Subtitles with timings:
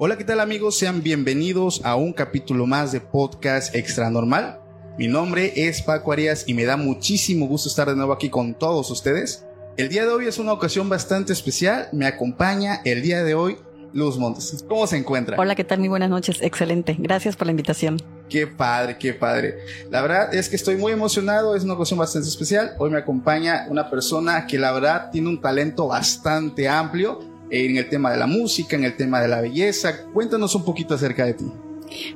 [0.00, 0.78] Hola, ¿qué tal amigos?
[0.78, 4.60] Sean bienvenidos a un capítulo más de Podcast Extra Normal.
[4.96, 8.54] Mi nombre es Paco Arias y me da muchísimo gusto estar de nuevo aquí con
[8.54, 9.44] todos ustedes.
[9.76, 11.88] El día de hoy es una ocasión bastante especial.
[11.90, 13.56] Me acompaña el día de hoy
[13.92, 14.64] Luz Montes.
[14.68, 15.36] ¿Cómo se encuentra?
[15.36, 15.80] Hola, ¿qué tal?
[15.80, 16.42] Muy buenas noches.
[16.42, 16.94] Excelente.
[16.96, 18.00] Gracias por la invitación.
[18.28, 19.58] Qué padre, qué padre.
[19.90, 21.56] La verdad es que estoy muy emocionado.
[21.56, 22.76] Es una ocasión bastante especial.
[22.78, 27.88] Hoy me acompaña una persona que la verdad tiene un talento bastante amplio en el
[27.88, 30.04] tema de la música, en el tema de la belleza.
[30.12, 31.52] Cuéntanos un poquito acerca de ti.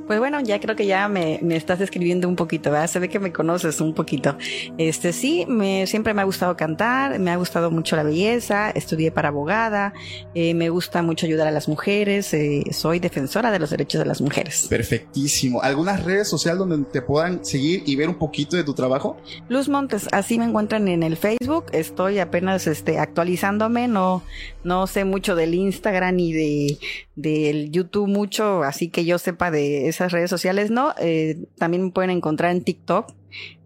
[0.06, 2.88] Pues bueno, ya creo que ya me, me, estás escribiendo un poquito, ¿verdad?
[2.88, 4.36] Se ve que me conoces un poquito.
[4.78, 9.10] Este sí, me, siempre me ha gustado cantar, me ha gustado mucho la belleza, estudié
[9.10, 9.92] para abogada,
[10.34, 14.06] eh, me gusta mucho ayudar a las mujeres, eh, soy defensora de los derechos de
[14.06, 14.66] las mujeres.
[14.68, 15.62] Perfectísimo.
[15.62, 19.16] ¿Algunas redes sociales donde te puedan seguir y ver un poquito de tu trabajo?
[19.48, 24.22] Luz Montes, así me encuentran en el Facebook, estoy apenas este, actualizándome, no,
[24.64, 26.78] no sé mucho del Instagram ni de,
[27.16, 30.94] del YouTube mucho, así que yo sepa de esas redes sociales, ¿no?
[30.98, 33.12] Eh, también me pueden encontrar en TikTok.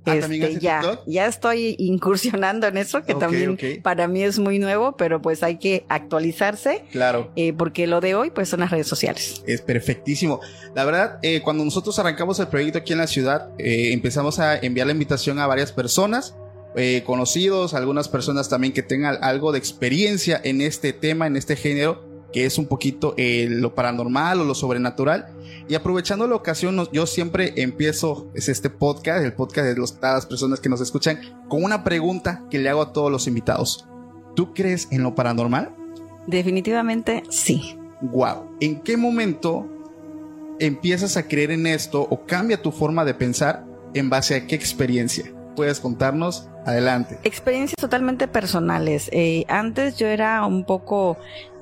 [0.08, 1.00] Ah, este, ya, TikTok?
[1.08, 5.56] ya estoy incursionando en eso, que también para mí es muy nuevo, pero pues hay
[5.58, 7.32] que actualizarse, Claro.
[7.34, 9.42] eh, porque lo de hoy pues son las redes sociales.
[9.48, 10.40] Es perfectísimo.
[10.76, 14.56] La verdad, eh, cuando nosotros arrancamos el proyecto aquí en la ciudad, eh, empezamos a
[14.58, 16.36] enviar la invitación a varias personas,
[16.76, 21.56] eh, conocidos, algunas personas también que tengan algo de experiencia en este tema, en este
[21.56, 25.26] género, que es un poquito eh, lo paranormal o lo sobrenatural.
[25.68, 30.26] Y aprovechando la ocasión, yo siempre empiezo es este podcast, el podcast de los- las
[30.26, 33.86] personas que nos escuchan, con una pregunta que le hago a todos los invitados.
[34.34, 35.74] ¿Tú crees en lo paranormal?
[36.26, 37.78] Definitivamente sí.
[38.02, 39.66] wow, ¿en qué momento
[40.58, 44.54] empiezas a creer en esto o cambia tu forma de pensar en base a qué
[44.54, 45.24] experiencia?
[45.54, 46.48] ¿Puedes contarnos?
[46.66, 47.18] Adelante.
[47.22, 49.08] Experiencias totalmente personales.
[49.12, 51.16] Eh, antes yo era un poco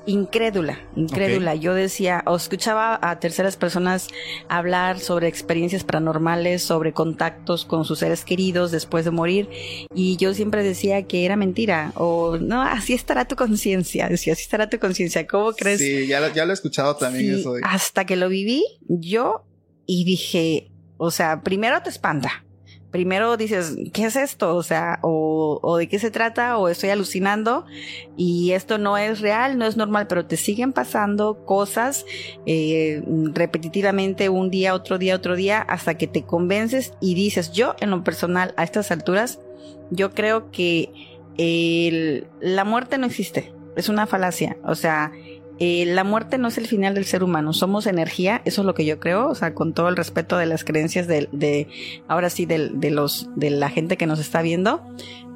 [0.06, 1.54] incrédula, incrédula.
[1.54, 4.08] Yo decía o escuchaba a terceras personas
[4.48, 9.48] hablar sobre experiencias paranormales, sobre contactos con sus seres queridos después de morir
[9.94, 14.08] y yo siempre decía que era mentira o no, así estará tu conciencia.
[14.08, 15.26] Decía, así estará tu conciencia.
[15.26, 15.78] ¿Cómo crees?
[15.80, 17.54] Sí, ya, lo- ya lo he escuchado también Sí, eso.
[17.62, 19.46] Hasta que lo viví yo
[19.86, 22.44] y dije, o sea, primero te espanta.
[22.94, 24.54] Primero dices, ¿qué es esto?
[24.54, 27.66] O sea, o, de qué se trata, o estoy alucinando
[28.16, 32.06] y esto no es real, no es normal, pero te siguen pasando cosas
[32.46, 37.74] eh, repetitivamente un día, otro día, otro día, hasta que te convences y dices, yo
[37.80, 39.40] en lo personal, a estas alturas,
[39.90, 40.92] yo creo que
[42.38, 45.10] la muerte no existe, es una falacia, o sea,
[45.58, 48.74] eh, la muerte no es el final del ser humano, somos energía, eso es lo
[48.74, 51.68] que yo creo, o sea, con todo el respeto de las creencias de, de
[52.08, 54.82] ahora sí, del- de, los, de la gente que nos está viendo,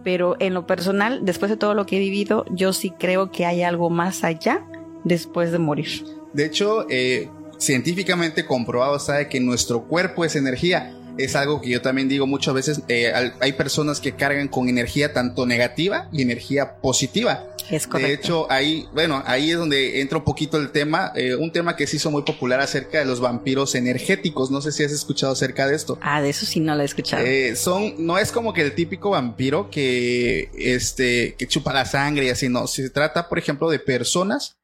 [0.04, 3.46] pero en lo personal, después de todo lo que he vivido, yo sí creo que
[3.46, 4.64] hay algo más allá
[5.04, 5.88] después de morir.
[6.32, 10.94] De hecho, eh, científicamente comprobado sabe que nuestro cuerpo es energía.
[11.18, 12.82] Es algo que yo también digo muchas veces.
[12.88, 17.44] eh, hay personas que cargan con energía tanto negativa y energía positiva.
[17.70, 18.08] Es correcto.
[18.08, 21.76] De hecho, ahí, bueno, ahí es donde entra un poquito el tema, eh, un tema
[21.76, 24.50] que se hizo muy popular acerca de los vampiros energéticos.
[24.50, 25.98] No sé si has escuchado acerca de esto.
[26.00, 27.24] ah, de eso sí no lo he escuchado.
[27.26, 32.24] Eh, son, no es como que el típico vampiro que, este, que chupa la sangre
[32.26, 32.66] y así, no.
[32.66, 34.56] Se trata, por ejemplo, de personas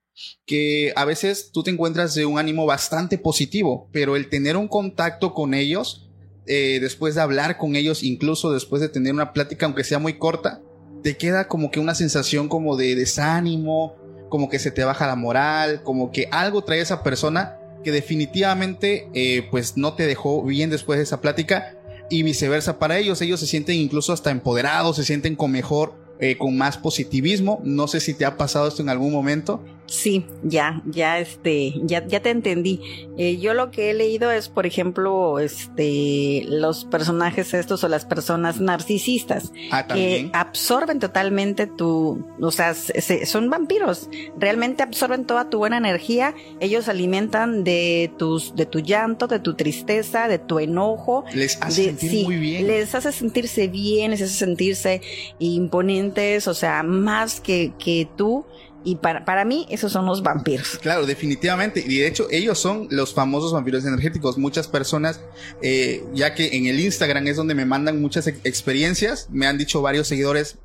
[0.47, 4.69] que a veces tú te encuentras de un ánimo bastante positivo, pero el tener un
[4.69, 6.09] contacto con ellos,
[6.47, 10.19] eh, después de hablar con ellos, incluso después de tener una plática, aunque sea muy
[10.19, 10.61] corta,
[11.03, 13.97] te queda como que una sensación como de desánimo,
[14.29, 19.09] como que se te baja la moral, como que algo trae esa persona que definitivamente
[19.15, 21.79] eh, pues no te dejó bien después de esa plática
[22.11, 23.21] y viceversa para ellos.
[23.21, 27.61] Ellos se sienten incluso hasta empoderados, se sienten con mejor eh, con más positivismo.
[27.65, 29.63] No sé si te ha pasado esto en algún momento.
[29.87, 32.81] Sí, ya, ya, este, ya, ya te entendí.
[33.19, 38.05] Eh, yo lo que he leído es, por ejemplo, este, los personajes estos o las
[38.07, 44.09] personas narcisistas Ah, que absorben totalmente tu, o sea, se- se- son vampiros.
[44.39, 46.35] Realmente absorben toda tu buena energía.
[46.61, 51.25] Ellos se alimentan de tus, de tu llanto, de tu tristeza, de tu enojo.
[51.35, 52.67] Les hace de- sentir sí, muy bien.
[52.67, 55.03] Les hace sentirse bien, les hace sentirse
[55.39, 58.47] imponentes, o sea, más que, que tú.
[58.85, 60.79] Y para, para mí, esos son los vampiros.
[60.83, 61.83] Claro, definitivamente.
[61.87, 64.37] Y de hecho, ellos son los famosos vampiros energéticos.
[64.37, 65.21] Muchas personas,
[65.63, 69.57] eh, ya que en el Instagram es donde me mandan muchas ex- experiencias, me han
[69.57, 70.59] dicho varios seguidores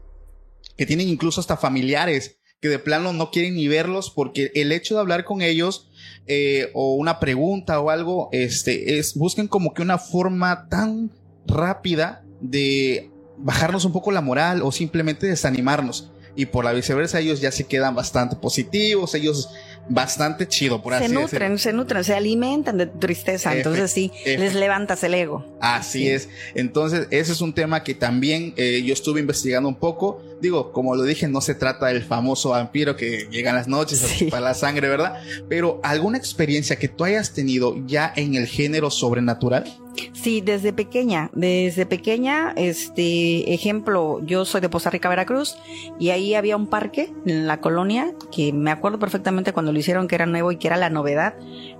[0.78, 4.96] que tienen incluso hasta familiares que de plano no quieren ni verlos porque el hecho
[4.96, 5.90] de hablar con ellos
[6.28, 11.10] eh, o una pregunta o algo, este, es buscan como que una forma tan
[11.48, 16.12] rápida de bajarnos un poco la moral o simplemente desanimarnos.
[16.36, 19.50] Y por la viceversa, ellos ya se quedan bastante positivos, ellos
[19.90, 21.22] bastante chido, por así Se decirlo.
[21.24, 23.56] nutren, se nutren, se alimentan de tristeza.
[23.56, 25.44] Entonces sí, les levantas el ego.
[25.60, 26.10] Así Sí.
[26.10, 26.30] es.
[26.54, 30.22] Entonces, ese es un tema que también eh, yo estuve investigando un poco.
[30.42, 34.00] Digo, como lo dije, no se trata del famoso vampiro que llega en las noches
[34.00, 34.26] Sí.
[34.26, 35.22] para la sangre, ¿verdad?
[35.50, 39.66] Pero alguna experiencia que tú hayas tenido ya en el género sobrenatural.
[40.14, 45.58] Sí, desde pequeña, desde pequeña, este ejemplo, yo soy de Poza Rica, Veracruz,
[46.00, 50.08] y ahí había un parque en la colonia que me acuerdo perfectamente cuando lo hicieron
[50.08, 51.34] que era nuevo y que era la novedad,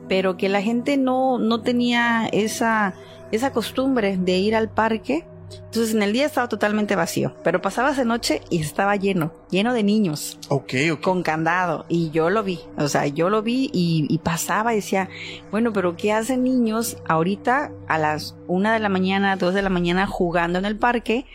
[0.10, 2.94] pero que la gente no, no tenía esa,
[3.32, 5.26] esa costumbre de ir al parque.
[5.52, 9.74] Entonces en el día estaba totalmente vacío, pero pasabas de noche y estaba lleno, lleno
[9.74, 11.02] de niños Ok, ok.
[11.02, 14.78] con candado y yo lo vi, o sea, yo lo vi y, y pasaba y
[14.78, 15.10] decía,
[15.52, 19.70] bueno, pero ¿qué hacen niños ahorita a las una de la mañana, dos de la
[19.70, 21.26] mañana jugando en el parque?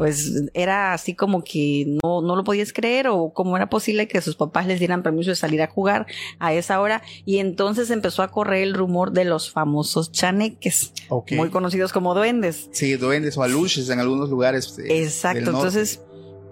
[0.00, 4.22] Pues era así como que no, no lo podías creer o cómo era posible que
[4.22, 6.06] sus papás les dieran permiso de salir a jugar
[6.38, 10.94] a esa hora y entonces empezó a correr el rumor de los famosos chaneques,
[11.32, 12.70] muy conocidos como duendes.
[12.72, 14.78] Sí, duendes o aluches en algunos lugares.
[14.78, 16.00] eh, Exacto, entonces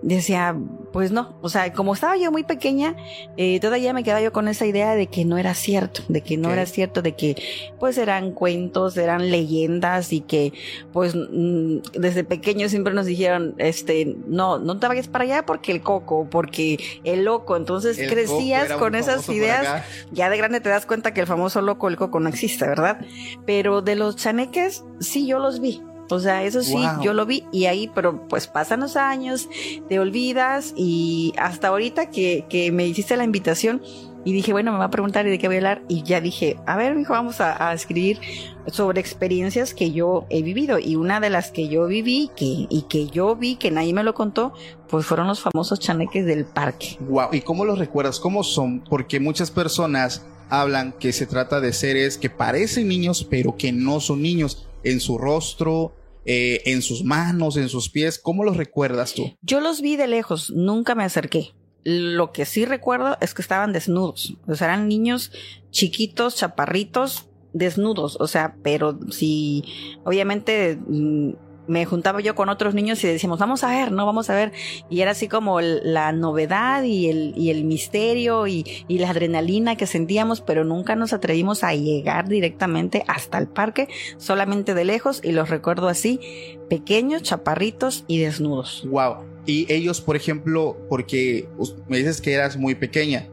[0.03, 0.57] decía,
[0.93, 2.97] pues no, o sea, como estaba yo muy pequeña,
[3.37, 6.37] eh, todavía me quedaba yo con esa idea de que no era cierto, de que
[6.37, 7.37] no era cierto, de que
[7.79, 10.53] pues eran cuentos, eran leyendas y que
[10.93, 15.73] pues mm, desde pequeños siempre nos dijeron, este, no, no te vayas para allá porque
[15.73, 20.69] el coco, porque el loco, entonces El crecías con esas ideas ya de grande te
[20.69, 23.01] das cuenta que el famoso loco, el coco no existe, ¿verdad?
[23.47, 25.83] Pero de los chaneques, sí, yo los vi.
[26.11, 27.03] O sea, eso sí, Wow.
[27.03, 29.49] yo lo vi y ahí, pero pues pasan los años,
[29.89, 33.83] te olvidas y hasta ahorita que, que me hiciste la invitación
[34.25, 36.21] y dije, bueno, me va a preguntar y de qué voy a hablar y ya
[36.21, 38.19] dije, a ver, mijo, vamos a, a escribir
[38.67, 42.87] sobre experiencias que yo he vivido y una de las que yo viví que, y
[42.89, 44.53] que yo vi, que nadie me lo contó,
[44.89, 46.97] pues fueron los famosos chaneques del parque.
[47.01, 48.19] Wow, ¿y cómo los recuerdas?
[48.19, 48.81] ¿Cómo son?
[48.89, 54.01] Porque muchas personas hablan que se trata de seres que parecen niños, pero que no
[54.01, 55.93] son niños en su rostro,
[56.31, 58.19] eh, en sus manos, en sus pies.
[58.19, 59.35] ¿Cómo los recuerdas tú?
[59.41, 61.55] Yo los vi de lejos, nunca me acerqué.
[61.85, 64.37] Lo que sí recuerdo es que estaban desnudos.
[64.47, 65.33] O sea, eran niños
[65.71, 68.19] chiquitos, chaparritos, desnudos.
[68.21, 69.65] O sea, pero si
[70.05, 71.31] obviamente mm,
[71.69, 74.53] me juntaba yo con otros niños y decíamos, vamos a ver, no, vamos a ver.
[74.91, 79.77] Y era así como la novedad y el, y el misterio y, y la adrenalina
[79.77, 85.21] que sentíamos, pero nunca nos atrevimos a llegar directamente hasta el parque, solamente de lejos
[85.23, 86.21] y los recuerdo así,
[86.69, 88.87] pequeños, chaparritos y desnudos.
[88.89, 89.25] Wow.
[89.47, 91.49] Y ellos, por ejemplo, porque
[91.87, 93.29] me dices que eras muy pequeña.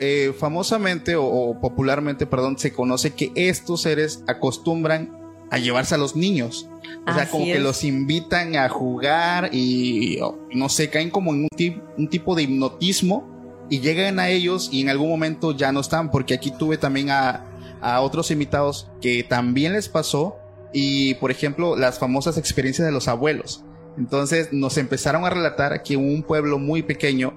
[0.00, 5.21] eh, famosamente o, o popularmente, perdón, se conoce que estos seres acostumbran
[5.52, 6.66] a llevarse a los niños.
[7.06, 10.18] O sea, como que los invitan a jugar y
[10.52, 13.28] no sé, caen como en un, ti- un tipo de hipnotismo
[13.68, 17.10] y llegan a ellos y en algún momento ya no están, porque aquí tuve también
[17.10, 17.44] a,
[17.80, 20.36] a otros invitados que también les pasó
[20.72, 23.64] y, por ejemplo, las famosas experiencias de los abuelos.
[23.98, 27.34] Entonces nos empezaron a relatar que en un pueblo muy pequeño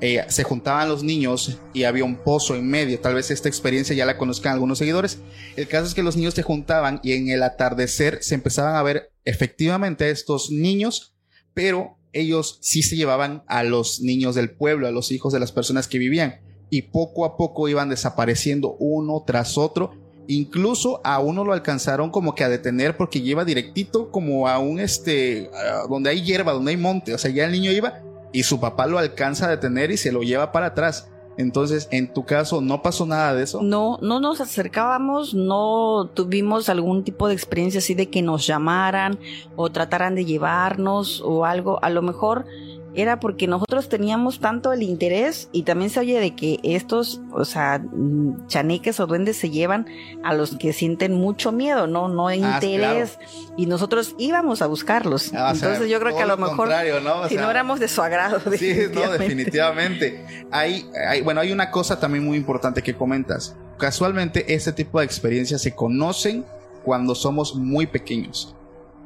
[0.00, 3.00] eh, se juntaban los niños y había un pozo en medio.
[3.00, 5.18] Tal vez esta experiencia ya la conozcan algunos seguidores.
[5.56, 8.82] El caso es que los niños se juntaban y en el atardecer se empezaban a
[8.82, 11.14] ver efectivamente a estos niños,
[11.54, 15.52] pero ellos sí se llevaban a los niños del pueblo, a los hijos de las
[15.52, 16.40] personas que vivían.
[16.68, 19.92] Y poco a poco iban desapareciendo uno tras otro.
[20.28, 24.80] Incluso a uno lo alcanzaron como que a detener porque lleva directito como a un
[24.80, 25.48] este,
[25.88, 27.14] donde hay hierba, donde hay monte.
[27.14, 28.02] O sea, ya el niño iba
[28.32, 31.08] y su papá lo alcanza a detener y se lo lleva para atrás.
[31.38, 33.60] Entonces, en tu caso, ¿no pasó nada de eso?
[33.62, 39.18] No, no nos acercábamos, no tuvimos algún tipo de experiencia así de que nos llamaran
[39.54, 41.78] o trataran de llevarnos o algo.
[41.82, 42.46] A lo mejor
[42.96, 47.44] era porque nosotros teníamos tanto el interés y también se oye de que estos, o
[47.44, 49.86] sea, mm, chaneques o duendes se llevan
[50.24, 53.18] a los que sienten mucho miedo, no, no Ah, interés.
[53.56, 55.32] Y nosotros íbamos a buscarlos.
[55.34, 57.20] Ah, sea, Entonces yo creo que a lo lo mejor contrario, ¿no?
[57.20, 58.40] O si sea, no éramos de su agrado.
[58.56, 59.18] Sí, no, definitivamente.
[59.18, 60.26] definitivamente.
[60.50, 63.54] Hay, hay- bueno, hay una cosa también muy importante que comentas.
[63.78, 66.44] Casualmente, este tipo de experiencias se conocen
[66.84, 68.54] cuando somos muy pequeños.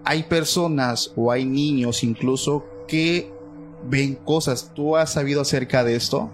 [0.04, 3.32] Hay personas o hay niños incluso que
[3.84, 4.72] ven cosas.
[4.74, 6.30] ¿Tú has sabido acerca de esto?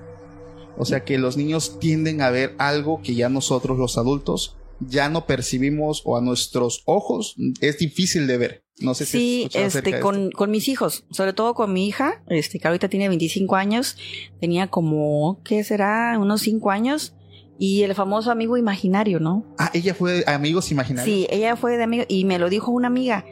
[0.79, 5.09] O sea que los niños tienden a ver algo que ya nosotros los adultos ya
[5.09, 8.65] no percibimos o a nuestros ojos es difícil de ver.
[8.79, 12.23] No sé si Sí, acerca este, con, con mis hijos, sobre todo con mi hija,
[12.29, 13.97] este, que ahorita tiene 25 años,
[14.39, 16.19] tenía como, ¿qué será?
[16.19, 17.15] Unos 5 años,
[17.59, 19.47] y el famoso amigo imaginario, ¿no?
[19.57, 21.07] Ah, ella fue de Amigos Imaginarios.
[21.07, 23.25] Sí, ella fue de amigo, y me lo dijo una amiga,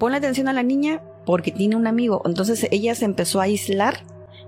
[0.00, 2.22] ponle atención a la niña porque tiene un amigo.
[2.24, 4.04] Entonces ella se empezó a aislar,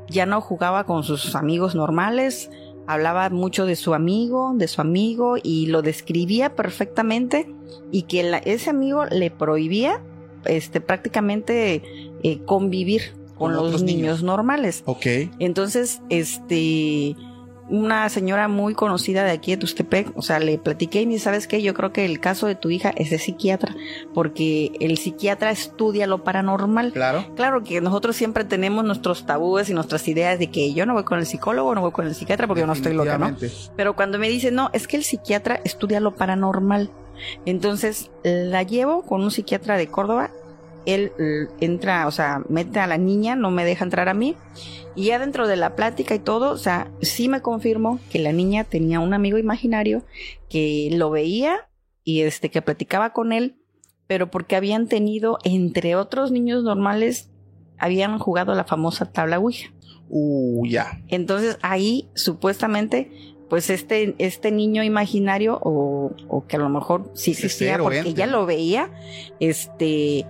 [0.09, 2.51] ya no jugaba con sus amigos normales,
[2.87, 7.53] hablaba mucho de su amigo, de su amigo, y lo describía perfectamente,
[7.91, 10.01] y que la- ese amigo le prohibía
[10.45, 11.83] este, prácticamente
[12.23, 13.83] eh, convivir con, Con los niños.
[13.83, 14.23] niños.
[14.23, 14.83] normales.
[14.87, 15.07] Ok.
[15.41, 17.17] Entonces, este,
[17.69, 21.25] una señora muy conocida de aquí de Tustepec, o sea, le platiqué y me dice,
[21.25, 21.63] ¿sabes qué?
[21.63, 23.75] Yo creo que el caso de tu hija es de psiquiatra,
[24.15, 26.93] porque el psiquiatra estudia lo paranormal.
[26.93, 27.25] Claro.
[27.35, 31.05] Claro que nosotros siempre tenemos nuestros tabúes y nuestras ideas de que yo no voy
[31.05, 33.37] con el psicólogo, no voy con el psiquiatra porque yo no estoy loca, ¿no?
[33.77, 36.91] Pero cuando me dice, no, es que el psiquiatra estudia lo paranormal.
[37.45, 40.31] Entonces la llevo con un psiquiatra de Córdoba.
[40.87, 44.37] Él eh, entra, o sea, mete a la niña, no me deja entrar a mí.
[44.95, 48.33] Y ya dentro de la plática y todo, o sea, sí me confirmó que la
[48.33, 50.03] niña tenía un amigo imaginario
[50.49, 51.69] que lo veía
[52.03, 53.57] y este que platicaba con él,
[54.07, 57.31] pero porque habían tenido, entre otros niños normales,
[57.79, 59.71] habían jugado la famosa tabla Ouija.
[60.09, 61.03] Uh, ya.
[61.09, 67.33] Entonces ahí supuestamente, pues este, este niño imaginario, o, o que a lo mejor sí
[67.33, 68.91] existía o porque ella lo veía,
[69.41, 70.25] este,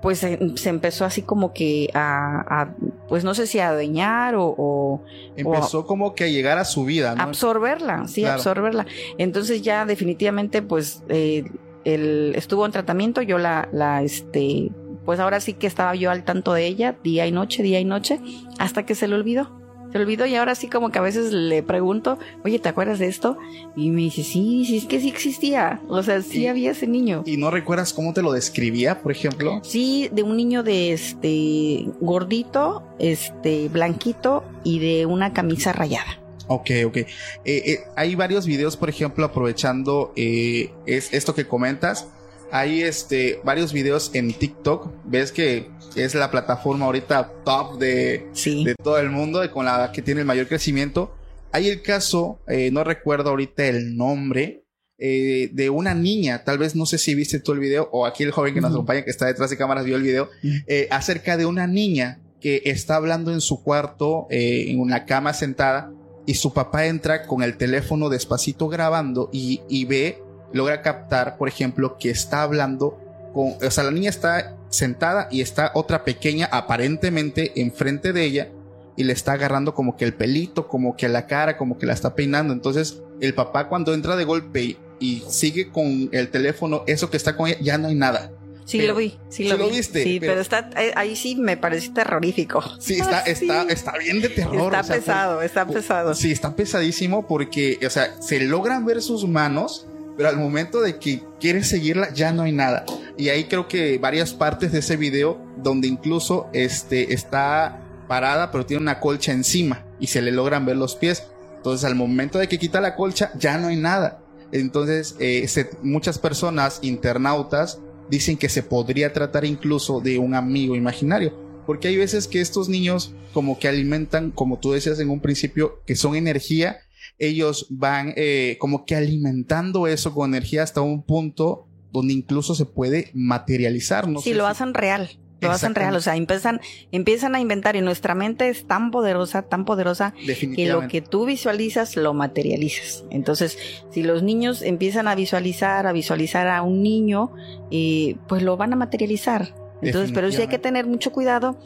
[0.00, 2.74] pues se, se empezó así como que a, a,
[3.08, 5.02] pues no sé si a adueñar o, o
[5.36, 7.22] Empezó como que a llegar a su vida, ¿no?
[7.22, 8.36] absorberla, sí, Claro.
[8.36, 8.86] absorberla.
[9.18, 11.44] Entonces ya definitivamente, pues, eh,
[11.84, 14.70] él estuvo en tratamiento, yo la, la, este,
[15.04, 17.84] pues ahora sí que estaba yo al tanto de ella, día y noche, día y
[17.84, 18.20] noche,
[18.58, 19.57] hasta que se le olvidó.
[19.92, 23.06] Se olvidó y ahora sí como que a veces le pregunto, oye, ¿te acuerdas de
[23.08, 23.38] esto?
[23.74, 25.80] Y me dice, sí, sí, es que sí existía.
[25.88, 27.22] O sea, sí Y- había ese niño.
[27.24, 29.60] ¿Y no recuerdas cómo te lo describía, por ejemplo?
[29.64, 36.20] Sí, de un niño de este gordito, este blanquito y de una camisa rayada.
[36.48, 36.96] Ok, ok.
[36.96, 37.06] Eh,
[37.44, 42.08] eh, hay varios videos, por ejemplo, aprovechando eh, es esto que comentas.
[42.50, 44.90] Hay este varios videos en TikTok.
[45.04, 48.64] Ves que es la plataforma ahorita top de, Sí.
[48.64, 51.14] de todo el mundo y con la que tiene el mayor crecimiento.
[51.52, 54.64] Hay el caso, eh, no recuerdo ahorita el nombre,
[54.98, 58.24] eh, de una niña, tal vez no sé si viste tú el video o aquí
[58.24, 60.28] el joven que nos acompaña que está detrás de cámaras vio el video,
[60.66, 65.92] eh, acerca de una niña que está hablando en su cuarto, en una cama sentada,
[66.26, 71.48] y su papá entra con el teléfono despacito grabando y, y ve, logra captar, por
[71.48, 72.98] ejemplo, que está hablando
[73.34, 78.48] con, o sea, la niña está sentada y está otra pequeña aparentemente enfrente de ella
[78.96, 81.92] y le está agarrando como que el pelito, como que la cara, como que la
[81.92, 82.52] está peinando.
[82.52, 87.16] Entonces, el papá cuando entra de golpe y, y sigue con el teléfono, eso que
[87.16, 88.32] está con ella, ya no hay nada.
[88.64, 89.76] Sí Pero- lo vi, sí ¿sí lo, lo vi.
[89.76, 90.02] viste?
[90.02, 92.62] Sí, Pero- pero, está eh, ahí sí me parece terrorífico.
[92.80, 93.30] Sí, está, Ah, sí.
[93.30, 94.74] está, está bien de terror.
[94.74, 96.14] Está o sea, por- pesado, está pesado.
[96.14, 99.86] Sí, está pesadísimo porque, o sea, se logran ver sus manos,
[100.18, 102.84] pero al momento de que quieres seguirla ya no hay nada.
[103.16, 108.66] Y ahí creo que varias partes de ese video donde incluso este está parada, pero
[108.66, 111.22] tiene una colcha encima y se le logran ver los pies.
[111.56, 114.20] Entonces, al momento de que quita la colcha ya no hay nada.
[114.50, 115.46] Entonces, eh,
[115.82, 117.78] muchas personas internautas
[118.10, 121.32] dicen que se podría tratar incluso de un amigo imaginario.
[121.64, 125.80] Porque hay veces que estos niños como que alimentan, como tú decías en un principio,
[125.86, 126.80] que son energía,
[127.18, 132.64] ellos van eh, como que alimentando eso con energía hasta un punto donde incluso se
[132.66, 134.08] puede materializar.
[134.08, 135.08] No sí, lo si- hacen real.
[135.40, 136.60] Lo hacen real, o sea, empiezan,
[136.90, 140.12] empiezan a inventar y nuestra mente es tan poderosa, tan poderosa
[140.56, 143.04] que lo que tú visualizas lo materializas.
[143.10, 143.56] Entonces,
[143.92, 147.30] si los niños empiezan a visualizar, a visualizar a un niño,
[147.70, 149.54] eh, pues lo van a materializar.
[149.80, 151.56] Entonces, pero sí hay que tener mucho cuidado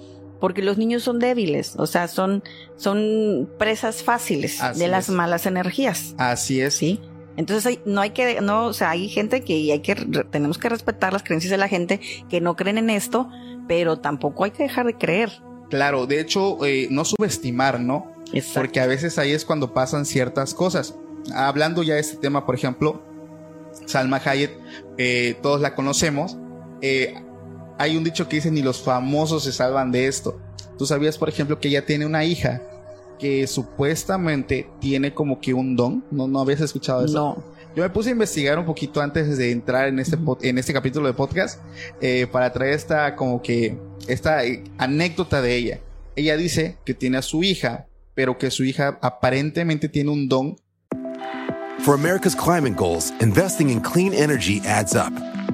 [0.43, 2.43] porque los niños son débiles, o sea, son,
[2.77, 5.15] son presas fáciles Así de las es.
[5.15, 6.17] malas energías.
[6.19, 6.75] Así es.
[6.75, 6.99] Sí.
[7.37, 9.95] Entonces hay- no hay que, no, o sea, hay gente que hay que,
[10.33, 13.31] tenemos que respetar las creencias de la gente que no creen en esto,
[13.69, 15.31] pero tampoco hay que dejar de creer.
[15.71, 18.13] Claro, de hecho, eh, no subestimar, ¿no?
[18.33, 18.61] Exacto.
[18.63, 20.97] Porque a veces ahí es cuando pasan ciertas cosas.
[21.33, 23.01] Hablando ya de este tema, por ejemplo,
[23.87, 24.59] Salma Hayek,
[24.99, 26.37] eh, todos la conocemos.
[26.83, 27.15] Eh,
[27.83, 30.39] hay un dicho que dice, ni los famosos se salvan de esto.
[30.79, 32.63] Tú sabías, por ejemplo, que ella tiene una hija
[33.19, 36.05] que supuestamente tiene como que un don.
[36.11, 37.15] ¿No, no habías escuchado eso?
[37.15, 37.45] No.
[37.75, 40.73] Yo me puse a investigar un poquito antes de entrar en este, pod- en este
[40.73, 41.59] capítulo de podcast
[42.01, 45.81] eh, para traer esta como que esta eh, anécdota de ella.
[46.15, 50.57] Ella dice que tiene a su hija, pero que su hija aparentemente tiene un don.
[51.81, 55.13] For America's climate goals, investing in clean energy adds up.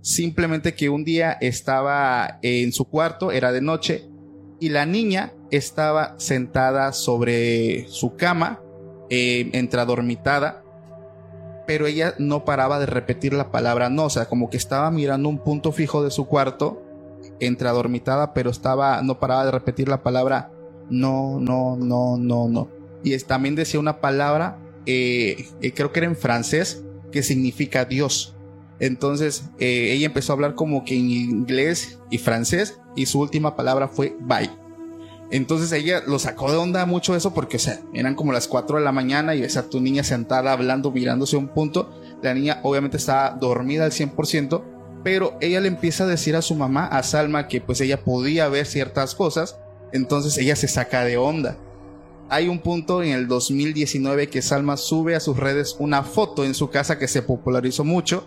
[0.00, 4.08] Simplemente que un día estaba en su cuarto, era de noche,
[4.60, 8.60] y la niña estaba sentada sobre su cama,
[9.10, 10.62] eh, entradormitada,
[11.66, 15.28] pero ella no paraba de repetir la palabra no, o sea, como que estaba mirando
[15.28, 16.82] un punto fijo de su cuarto,
[17.40, 20.52] entradormitada, pero estaba, no paraba de repetir la palabra
[20.88, 22.68] no, no, no, no, no.
[23.02, 27.84] Y es- también decía una palabra eh, eh, creo que era en francés, que significa
[27.84, 28.35] Dios.
[28.78, 33.56] Entonces eh, ella empezó a hablar como que en inglés y francés y su última
[33.56, 34.50] palabra fue bye.
[35.30, 38.78] Entonces ella lo sacó de onda mucho eso porque, o sea, eran como las 4
[38.78, 41.90] de la mañana y ves a tu niña sentada hablando, mirándose a un punto.
[42.22, 44.62] La niña obviamente estaba dormida al 100%,
[45.02, 48.48] pero ella le empieza a decir a su mamá, a Salma, que pues ella podía
[48.48, 49.58] ver ciertas cosas.
[49.92, 51.56] Entonces ella se saca de onda
[52.28, 56.54] hay un punto en el 2019 que Salma sube a sus redes una foto en
[56.54, 58.26] su casa que se popularizó mucho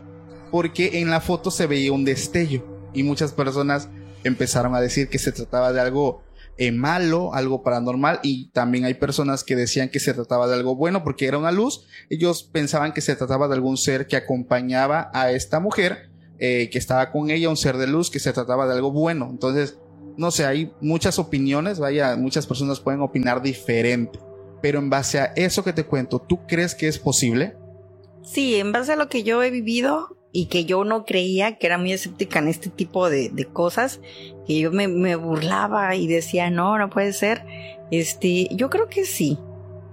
[0.51, 3.89] porque en la foto se veía un destello y muchas personas
[4.23, 6.23] empezaron a decir que se trataba de algo
[6.57, 10.75] eh, malo, algo paranormal y también hay personas que decían que se trataba de algo
[10.75, 11.85] bueno porque era una luz.
[12.09, 16.77] Ellos pensaban que se trataba de algún ser que acompañaba a esta mujer eh, que
[16.77, 19.29] estaba con ella, un ser de luz, que se trataba de algo bueno.
[19.29, 19.77] Entonces,
[20.17, 24.19] no sé, hay muchas opiniones, vaya, muchas personas pueden opinar diferente.
[24.61, 27.55] Pero en base a eso que te cuento, ¿tú crees que es posible?
[28.21, 31.67] Sí, en base a lo que yo he vivido y que yo no creía, que
[31.67, 33.99] era muy escéptica en este tipo de, de cosas,
[34.45, 37.43] que yo me, me burlaba y decía, no, no puede ser.
[37.91, 39.37] Este, yo creo que sí.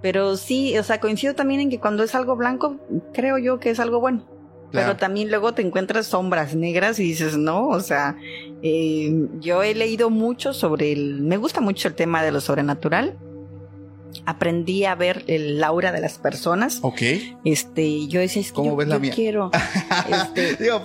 [0.02, 2.76] Pero sí, o sea, coincido también en que cuando es algo blanco,
[3.12, 4.24] creo yo que es algo bueno.
[4.70, 4.88] Claro.
[4.88, 8.16] Pero también luego te encuentras sombras negras y dices, no, o sea,
[8.62, 13.16] eh, yo he leído mucho sobre el, me gusta mucho el tema de lo sobrenatural.
[14.26, 16.80] Aprendí a ver el aura de las personas.
[16.82, 17.02] Ok.
[17.44, 19.12] Este, yo decía, es que ¿Cómo yo, ves la mía?
[19.14, 19.50] quiero.
[20.08, 20.82] Este, Digo,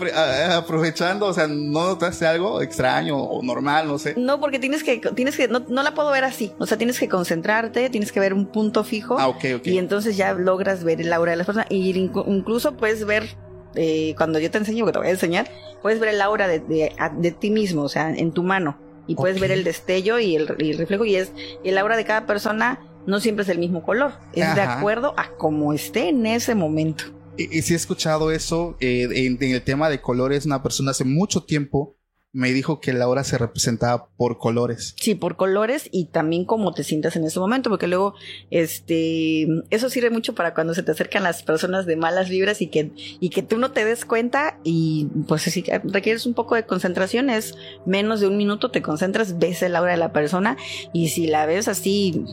[0.56, 3.88] aprovechando, o sea, ¿no notaste algo extraño o normal?
[3.88, 4.16] No sé.
[4.18, 6.52] no, porque tienes que, tienes que, no, no la puedo ver así.
[6.60, 9.18] O sea, tienes que concentrarte, tienes que ver un punto fijo.
[9.20, 9.68] Ah, ok, ok.
[9.68, 11.68] Y entonces ya logras ver el aura de las personas.
[11.70, 13.36] Y incluso puedes ver,
[13.76, 15.50] eh, cuando yo te enseño, que te voy a enseñar,
[15.82, 18.78] puedes ver el aura de, de, ti mismo, o sea, en tu mano.
[19.08, 21.06] Y puedes ver el destello y el, y el reflejo.
[21.06, 21.32] Y es
[21.64, 24.14] el aura de cada persona no siempre es el mismo color.
[24.34, 27.06] Es de acuerdo a cómo esté en ese momento.
[27.38, 30.46] Y, y sí he escuchado eso eh, en, en el tema de colores.
[30.46, 31.96] Una persona hace mucho tiempo
[32.34, 34.96] me dijo que la hora se representaba por colores.
[35.00, 38.16] Sí, por colores y también cómo te sientas en ese momento, porque luego,
[38.50, 42.68] este, eso sirve mucho para cuando se te acercan las personas de malas vibras y
[42.68, 46.66] que, y que tú no te des cuenta y pues si requieres un poco de
[46.66, 50.58] concentración, es menos de un minuto, te concentras, ves el aura de la persona
[50.94, 52.26] y si la ves así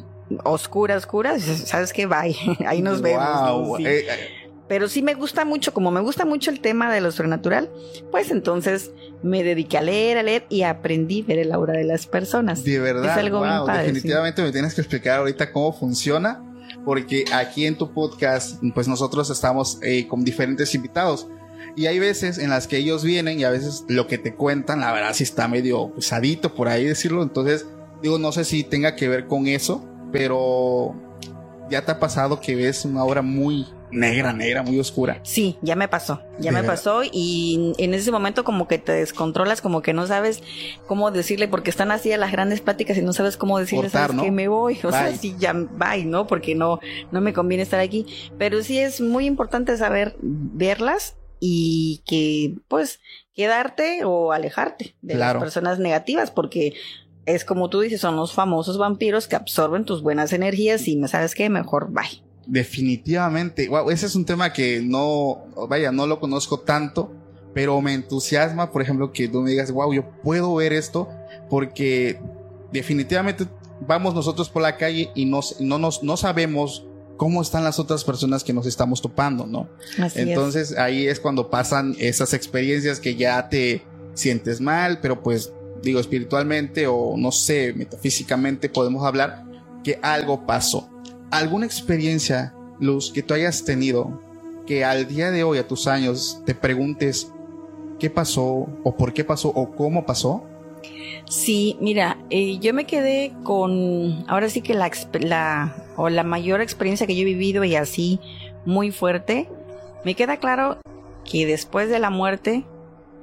[0.45, 2.37] oscura, oscura, sabes que bye,
[2.67, 3.25] ahí nos vemos.
[3.25, 3.63] ¿no?
[3.63, 3.77] Wow.
[3.79, 3.87] Sí.
[3.87, 4.29] Eh, eh,
[4.69, 7.71] Pero sí me gusta mucho, como me gusta mucho el tema de lo sobrenatural,
[8.11, 8.91] pues entonces
[9.23, 12.65] me dediqué a leer, a leer y aprendí a ver el aura de las personas.
[12.65, 13.13] de verdad.
[13.13, 16.45] Es algo wow, padre, definitivamente me tienes que explicar ahorita cómo funciona.
[16.85, 21.27] Porque aquí en tu podcast, pues nosotros estamos eh, con diferentes invitados.
[21.77, 24.81] Y hay veces en las que ellos vienen y a veces lo que te cuentan,
[24.81, 27.23] la verdad, sí está medio pesadito por ahí decirlo.
[27.23, 27.67] Entonces,
[28.03, 30.95] digo, no sé si tenga que ver con eso, pero
[31.71, 35.21] ya te ha pasado que ves una obra muy negra, negra, muy oscura.
[35.23, 39.61] Sí, ya me pasó, ya me pasó y en ese momento como que te descontrolas,
[39.63, 40.43] como que no sabes
[40.87, 44.03] cómo decirle, porque están así a las grandes pláticas y no sabes cómo decirle, Cortar,
[44.09, 44.23] sabes ¿no?
[44.25, 46.27] que me voy, o sea, sí, ya bye, ¿no?
[46.27, 46.81] Porque no,
[47.13, 48.07] no me conviene estar aquí,
[48.39, 53.01] pero sí es muy importante saber verlas y que pues
[53.35, 55.39] quedarte o alejarte de Claro.
[55.39, 56.75] las personas negativas, porque
[57.29, 61.09] es como tú dices, son los famosos vampiros que absorben tus buenas energías y me
[61.09, 62.23] sabes qué, mejor bye.
[62.47, 63.69] Definitivamente.
[63.69, 67.13] Wow, ese es un tema que no, vaya, no lo conozco tanto,
[67.53, 71.09] pero me entusiasma, por ejemplo, que tú me digas, wow, yo puedo ver esto,
[71.51, 72.19] porque
[72.73, 73.47] definitivamente
[73.87, 76.87] vamos nosotros por la calle y no, no, nos, no sabemos
[77.19, 79.69] cómo están las otras personas que nos estamos topando, ¿no?
[80.01, 83.83] Así Entonces ahí es cuando pasan esas experiencias que ya te
[84.15, 89.45] sientes mal, pero pues digo espiritualmente o no sé, metafísicamente podemos hablar
[89.85, 90.89] que algo pasó.
[91.31, 94.21] ¿Alguna experiencia, Luz, que tú hayas tenido
[94.67, 97.33] que al día de hoy, a tus años, te preguntes
[97.99, 100.45] qué pasó o por qué pasó o cómo pasó?
[101.29, 106.61] Sí, mira, eh, yo me quedé con, ahora sí que la, la, o la mayor
[106.61, 108.21] experiencia que yo he vivido y así
[108.65, 109.49] muy fuerte,
[110.05, 110.79] me queda claro
[111.31, 112.65] que después de la muerte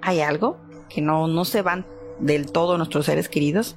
[0.01, 0.57] hay algo,
[0.89, 1.85] que no, no se van
[2.19, 3.75] del todo nuestros seres queridos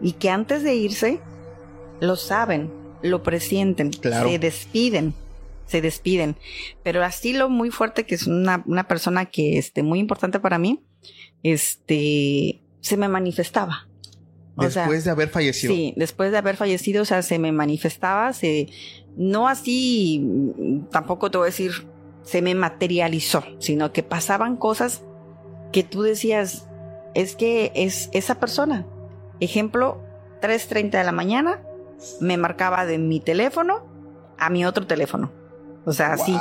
[0.00, 1.20] y que antes de irse
[2.00, 2.70] lo saben,
[3.02, 5.14] lo presienten, se despiden,
[5.66, 6.36] se despiden.
[6.82, 10.58] Pero así lo muy fuerte que es una, una persona que este muy importante para
[10.58, 10.82] mí,
[11.42, 13.86] este se me manifestaba.
[14.56, 15.74] después de haber fallecido.
[15.74, 18.68] Sí, después de haber fallecido, o sea, se me manifestaba, se,
[19.16, 20.26] no así,
[20.90, 21.72] tampoco te voy a decir,
[22.22, 25.02] se me materializó, sino que pasaban cosas
[25.72, 26.68] que tú decías,
[27.14, 28.86] es que es esa persona.
[29.40, 30.00] Ejemplo,
[30.42, 31.60] 3.30 de la mañana,
[32.20, 33.86] me marcaba de mi teléfono
[34.38, 35.30] a mi otro teléfono.
[35.84, 36.36] O sea, así.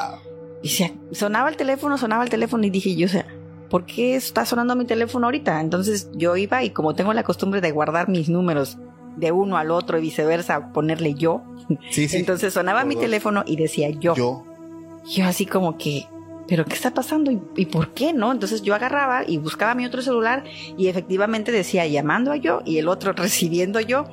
[0.62, 0.70] Y
[1.16, 3.26] sonaba el teléfono, sonaba el teléfono y dije yo, o sea,
[3.70, 5.62] ¿por qué está sonando mi teléfono ahorita?
[5.62, 8.78] Entonces yo iba y como tengo la costumbre de guardar mis números
[9.16, 11.44] de uno al otro y viceversa, ponerle yo.
[11.90, 12.18] Sí, sí.
[12.18, 14.16] Entonces sonaba mi teléfono y decía yo.
[14.16, 14.44] Yo.
[15.06, 16.08] Yo así como que,
[16.50, 17.32] ¿pero qué está pasando?
[17.56, 18.32] ¿Y, por qué no?
[18.32, 20.44] Entonces yo agarraba y buscaba mi otro celular
[20.78, 24.06] y efectivamente decía llamando a yo y el otro recibiendo yo.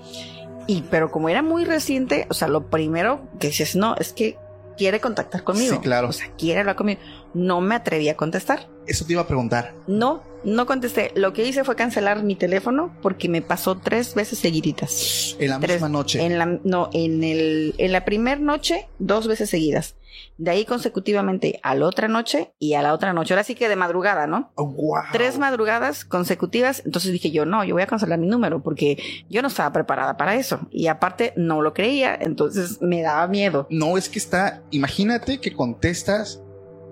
[0.66, 4.36] Y pero como era muy reciente, o sea, lo primero que dices, no, es que
[4.76, 5.76] quiere contactar conmigo.
[5.76, 6.08] Sí, claro.
[6.08, 7.00] O sea, quiere hablar conmigo.
[7.34, 8.68] No me atreví a contestar.
[8.86, 9.74] Eso te iba a preguntar.
[9.86, 11.10] No, no contesté.
[11.16, 15.36] Lo que hice fue cancelar mi teléfono porque me pasó tres veces seguiditas.
[15.38, 16.24] En la misma noche.
[16.24, 19.96] En la, no, en el, en la primera noche, dos veces seguidas.
[20.38, 23.34] De ahí consecutivamente a la otra noche y a la otra noche.
[23.34, 24.52] Ahora sí que de madrugada, ¿no?
[24.54, 25.02] Oh, wow.
[25.12, 26.82] Tres madrugadas consecutivas.
[26.84, 30.16] Entonces dije yo, no, yo voy a cancelar mi número porque yo no estaba preparada
[30.16, 30.60] para eso.
[30.70, 33.66] Y aparte no lo creía, entonces me daba miedo.
[33.68, 36.40] No, es que está, imagínate que contestas,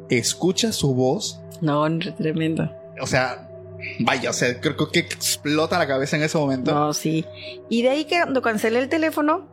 [0.09, 1.41] escuchas su voz.
[1.61, 1.87] No,
[2.17, 2.71] tremendo.
[3.01, 3.49] O sea,
[4.01, 6.75] Vaya, o sea, creo que explota la cabeza en ese momento.
[6.75, 7.25] No, sí.
[7.69, 9.47] Y de ahí que cuando cancelé el teléfono,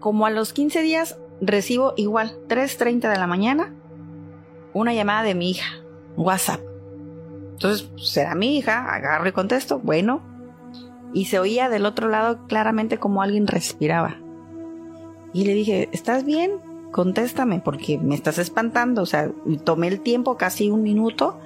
[0.00, 3.74] como a los 15 días, recibo igual, 3.30 de la mañana,
[4.72, 5.66] una llamada de mi hija,
[6.16, 6.60] WhatsApp.
[7.52, 10.22] Entonces, será mi hija, agarro y contesto, bueno.
[11.12, 14.18] Y se oía del otro lado claramente como alguien respiraba.
[15.32, 16.52] Y le dije, ¿estás bien?
[16.96, 19.02] Contéstame, porque me estás espantando.
[19.02, 19.30] O sea,
[19.64, 21.38] tomé el tiempo, casi un minuto,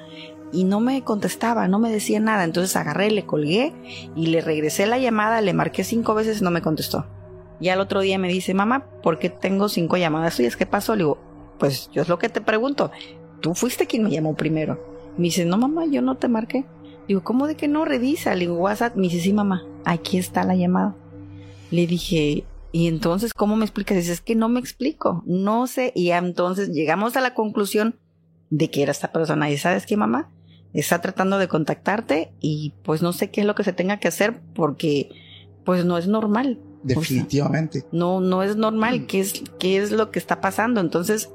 [0.53, 2.45] y no me contestaba, no me decía nada.
[2.45, 3.73] Entonces agarré, le colgué
[4.15, 7.05] y le regresé la llamada, le marqué cinco veces y no me contestó.
[7.59, 10.55] Y al otro día me dice, mamá, ¿por qué tengo cinco llamadas tuyas?
[10.55, 10.95] ¿Qué pasó?
[10.95, 11.19] Le digo,
[11.59, 12.93] pues yo es lo que te pregunto.
[13.41, 14.79] Tú fuiste quien me llamó primero.
[15.17, 16.65] Me dice, no, mamá, yo no te marqué.
[17.09, 17.85] Digo, ¿cómo de que no?
[17.85, 18.35] Revisa.
[18.35, 18.95] Le digo, WhatsApp.
[18.95, 20.95] Me dice, sí, mamá, aquí está la llamada.
[21.73, 23.97] Le dije, ¿y entonces cómo me explicas?
[23.97, 25.23] Dice, es que no me explico.
[25.27, 25.93] No sé.
[25.95, 27.97] Y entonces llegamos a la conclusión
[28.51, 29.51] de que era esta persona.
[29.51, 30.31] ¿Y sabes qué, mamá?
[30.73, 34.09] Está tratando de contactarte y pues no sé qué es lo que se tenga que
[34.09, 35.11] hacer porque
[35.65, 36.59] pues no es normal.
[36.83, 37.85] Definitivamente.
[37.93, 39.07] no, no es normal.
[39.07, 40.81] ¿Qué es, ¿Qué es lo que está pasando?
[40.81, 41.31] Entonces,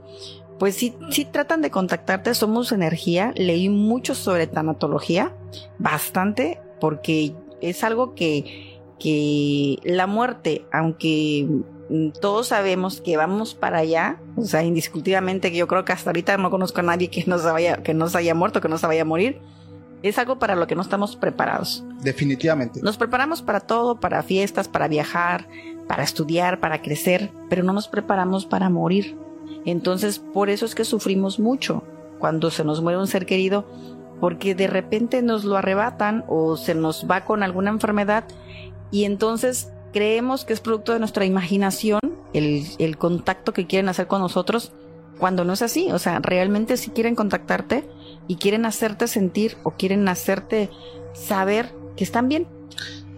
[0.57, 2.33] pues sí, sí tratan de contactarte.
[2.33, 3.33] Somos energía.
[3.35, 5.35] Leí mucho sobre tanatología,
[5.77, 11.47] bastante, porque es algo que, que la muerte, aunque
[12.19, 16.37] todos sabemos que vamos para allá, o sea, indiscutiblemente que yo creo que hasta ahorita
[16.37, 18.77] no conozco a nadie que no se vaya, que no se haya muerto, que no
[18.77, 19.39] se vaya a morir
[20.09, 21.83] es algo para lo que no estamos preparados.
[22.01, 22.79] Definitivamente.
[22.81, 25.47] Nos preparamos para todo, para fiestas, para viajar,
[25.87, 29.17] para estudiar, para crecer, pero no nos preparamos para morir.
[29.65, 31.83] Entonces, por eso es que sufrimos mucho
[32.19, 33.65] cuando se nos muere un ser querido,
[34.19, 38.25] porque de repente nos lo arrebatan o se nos va con alguna enfermedad
[38.91, 41.99] y entonces creemos que es producto de nuestra imaginación
[42.33, 44.73] el, el contacto que quieren hacer con nosotros,
[45.19, 45.91] cuando no es así.
[45.91, 47.85] O sea, realmente si quieren contactarte,
[48.27, 50.69] y quieren hacerte sentir o quieren hacerte
[51.13, 52.47] saber que están bien.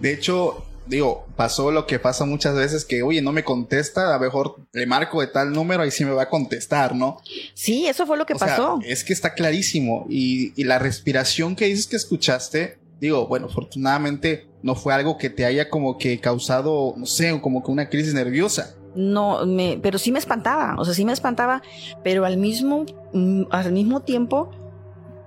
[0.01, 4.17] De hecho, digo, pasó lo que pasa muchas veces que, oye, no me contesta, a
[4.17, 7.21] lo mejor le marco de tal número y sí me va a contestar, ¿no?
[7.53, 8.79] Sí, eso fue lo que pasó.
[8.83, 10.05] es que está clarísimo.
[10.09, 15.29] Y, y, la respiración que dices que escuchaste, Digo, bueno, afortunadamente no fue algo que
[15.29, 18.75] te haya como que causado, no sé, como que una crisis nerviosa.
[18.95, 21.61] No, me, pero sí me espantaba, o sea, sí me espantaba,
[22.03, 24.49] pero al mismo, mm, al mismo tiempo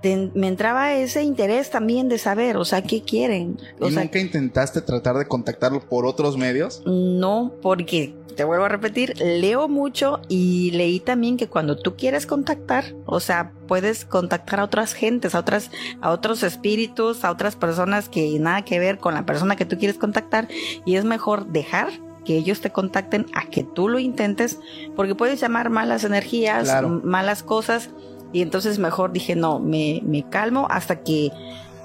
[0.03, 3.57] me entraba ese interés también de saber, o sea, qué quieren.
[3.79, 6.81] ¿Y nunca intentaste tratar de contactarlo por otros medios?
[6.85, 12.25] No, porque te vuelvo a repetir, leo mucho y leí también que cuando tú quieres
[12.25, 17.55] contactar, o sea, puedes contactar a otras gentes, a otras, a otros espíritus, a otras
[17.55, 20.47] personas que nada que ver con la persona que tú quieres contactar
[20.85, 21.89] y es mejor dejar
[22.25, 24.59] que ellos te contacten a que tú lo intentes,
[24.95, 26.71] porque puedes llamar malas energías,
[27.03, 27.89] malas cosas
[28.31, 31.31] y entonces mejor dije, no, me, me calmo hasta que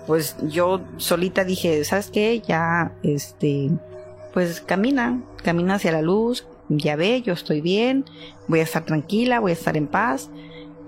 [0.06, 2.40] pues yo solita dije, ¿sabes qué?
[2.46, 3.70] Ya, este,
[4.32, 8.04] pues camina, camina hacia la luz, ya ve, yo estoy bien,
[8.48, 10.28] voy a estar tranquila, voy a estar en paz.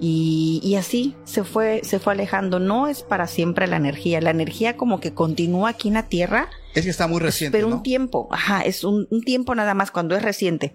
[0.00, 2.60] Y, y, así se fue, se fue alejando.
[2.60, 4.20] No es para siempre la energía.
[4.20, 6.50] La energía como que continúa aquí en la Tierra.
[6.74, 7.58] Es que está muy reciente.
[7.58, 10.72] Pero un tiempo, ajá, es un, un, tiempo nada más cuando es reciente.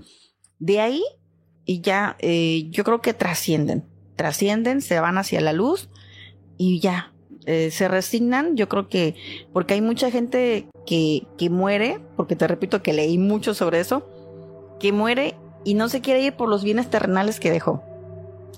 [0.59, 1.01] De ahí,
[1.63, 5.89] y ya, eh, yo creo que trascienden trascienden, se van hacia la luz
[6.57, 7.12] y ya,
[7.45, 8.55] eh, se resignan.
[8.55, 9.15] Yo creo que,
[9.51, 14.07] porque hay mucha gente que, que muere, porque te repito que leí mucho sobre eso,
[14.79, 17.83] que muere y no se quiere ir por los bienes terrenales que dejó.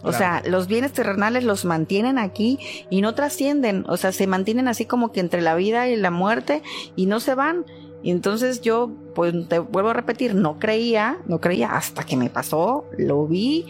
[0.05, 2.59] O sea, los bienes terrenales los mantienen aquí
[2.91, 6.11] y no trascienden, o sea, se mantienen así como que entre la vida y la
[6.11, 6.61] muerte
[6.95, 7.65] y no se van.
[8.03, 12.29] Y entonces yo, pues te vuelvo a repetir, no creía, no creía hasta que me
[12.29, 13.65] pasó, lo vi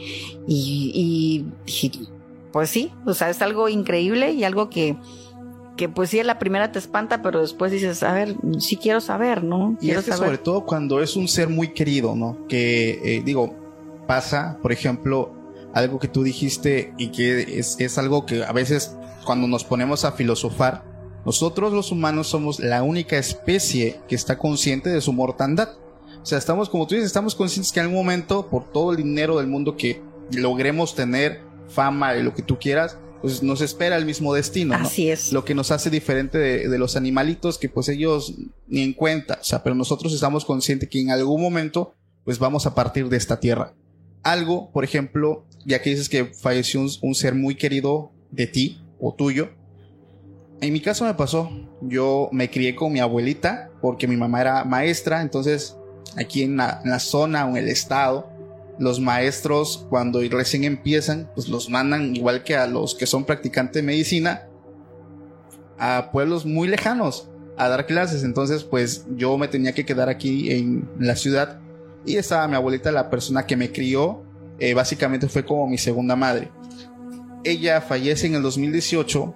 [0.46, 1.92] y, dije,
[2.56, 4.96] pues sí, o sea, es algo increíble y algo que,
[5.76, 9.02] que pues sí, a la primera te espanta, pero después dices, a ver, sí quiero
[9.02, 9.78] saber, ¿no?
[9.82, 12.48] y es que sobre todo cuando es un ser muy querido, ¿no?
[12.48, 13.54] Que, eh, digo,
[14.08, 15.34] pasa, por ejemplo,
[15.74, 20.06] algo que tú dijiste y que es, es algo que a veces cuando nos ponemos
[20.06, 20.86] a filosofar,
[21.26, 25.72] nosotros los humanos somos la única especie que está consciente de su mortandad.
[26.24, 28.98] O sea, estamos, como tú dices, estamos conscientes que en algún momento, por todo el
[29.04, 33.98] dinero del mundo que logremos tener, fama y lo que tú quieras, pues nos espera
[33.98, 34.76] el mismo destino.
[34.76, 35.34] Así es.
[35.34, 38.36] Lo que nos hace diferente de, los animalitos que pues ellos
[38.68, 39.40] ni en cuenta.
[39.42, 43.18] O sea, pero nosotros estamos conscientes que en algún momento pues vamos a partir de
[43.18, 43.74] esta tierra.
[44.24, 49.14] Algo, por ejemplo, ya que dices que falleció un ser muy querido de ti o
[49.14, 49.50] tuyo,
[50.62, 51.50] en mi caso me pasó,
[51.82, 55.76] yo me crié con mi abuelita porque mi mamá era maestra, entonces
[56.18, 58.30] aquí en la, zona o en el estado,
[58.80, 63.76] los maestros cuando recién empiezan, pues los mandan igual que a los que son practicantes
[63.76, 64.48] de medicina
[65.78, 68.24] a pueblos muy lejanos a dar clases.
[68.24, 71.60] Entonces, pues yo me tenía que quedar aquí en la ciudad
[72.06, 74.24] y estaba mi abuelita, la persona que me crió,
[74.60, 76.52] eh, básicamente fue como mi segunda madre.
[77.44, 79.36] Ella fallece en el 2018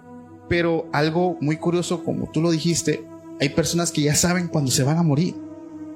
[0.50, 3.06] pero algo muy curioso, como tú lo dijiste,
[3.40, 5.36] hay personas que ya saben cuando se van a morir.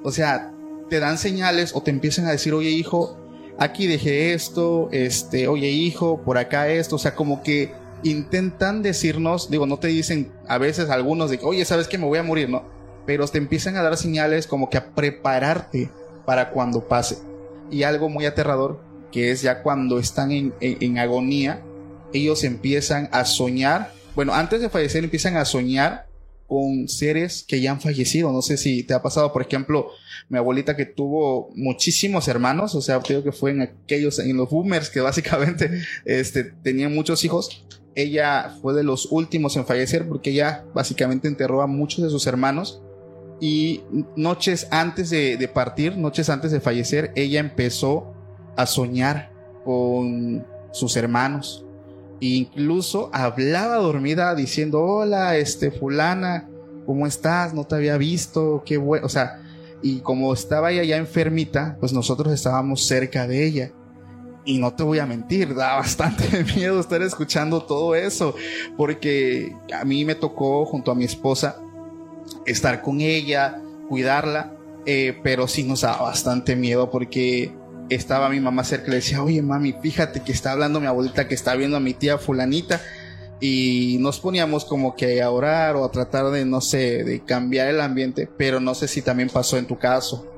[0.04, 0.54] O sea,
[0.88, 3.18] te dan señales o te empiezan a decir, oye hijo,
[3.58, 6.96] aquí dejé esto, este, oye hijo, por acá esto.
[6.96, 11.46] O sea, como que intentan decirnos, digo, no te dicen a veces algunos de que,
[11.46, 12.64] oye, sabes que me voy a morir, ¿no?
[13.06, 15.90] Pero te empiezan a dar señales como que a prepararte
[16.26, 17.18] para cuando pase.
[17.70, 21.62] Y algo muy aterrador, que es ya cuando están en, en agonía,
[22.12, 26.06] ellos empiezan a soñar bueno, antes de fallecer empiezan a soñar
[26.54, 28.30] con seres que ya han fallecido.
[28.30, 29.88] No sé si te ha pasado, por ejemplo,
[30.28, 34.50] mi abuelita que tuvo muchísimos hermanos, o sea, creo que fue en aquellos, en los
[34.50, 35.68] boomers que básicamente
[36.04, 37.66] este, tenían muchos hijos.
[37.96, 42.24] Ella fue de los últimos en fallecer porque ella básicamente enterró a muchos de sus
[42.28, 42.80] hermanos
[43.40, 43.82] y
[44.14, 48.14] noches antes de, de partir, noches antes de fallecer, ella empezó
[48.56, 49.32] a soñar
[49.64, 51.63] con sus hermanos
[52.20, 56.48] incluso hablaba dormida diciendo, hola, este, fulana,
[56.86, 57.54] ¿cómo estás?
[57.54, 59.40] No te había visto, qué bueno, o sea,
[59.82, 63.72] y como estaba ella ya enfermita, pues nosotros estábamos cerca de ella.
[64.46, 68.34] Y no te voy a mentir, da bastante miedo estar escuchando todo eso,
[68.76, 71.56] porque a mí me tocó junto a mi esposa
[72.46, 74.52] estar con ella, cuidarla,
[74.86, 77.54] eh, pero sí nos da bastante miedo porque
[77.90, 81.28] estaba mi mamá cerca y le decía, oye mami, fíjate que está hablando mi abuelita
[81.28, 82.80] que está viendo a mi tía fulanita
[83.40, 87.68] y nos poníamos como que a orar o a tratar de, no sé, de cambiar
[87.68, 90.30] el ambiente, pero no sé si también pasó en tu caso.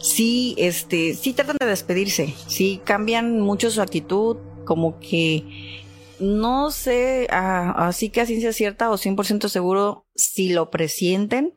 [0.00, 5.82] Sí, este, sí tratan de despedirse, sí cambian mucho su actitud, como que
[6.20, 11.54] no sé, así que a ciencia cierta o 100% seguro si lo presienten,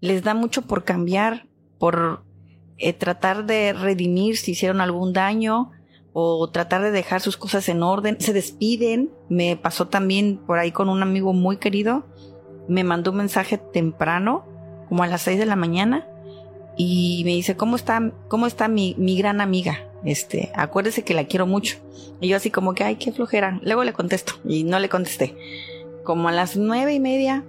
[0.00, 1.46] les da mucho por cambiar,
[1.78, 2.24] por
[2.78, 5.72] eh, tratar de redimir si hicieron algún daño
[6.12, 8.16] o tratar de dejar sus cosas en orden.
[8.20, 9.10] Se despiden.
[9.28, 12.04] Me pasó también por ahí con un amigo muy querido
[12.68, 14.44] me mandó un mensaje temprano,
[14.88, 16.06] como a las 6 de la mañana,
[16.76, 19.88] y me dice, ¿cómo está, cómo está mi, mi gran amiga?
[20.04, 21.76] Este, acuérdese que la quiero mucho.
[22.20, 23.60] Y yo así como que, ay, qué flojera.
[23.62, 25.36] Luego le contesto y no le contesté.
[26.04, 27.44] Como a las nueve y media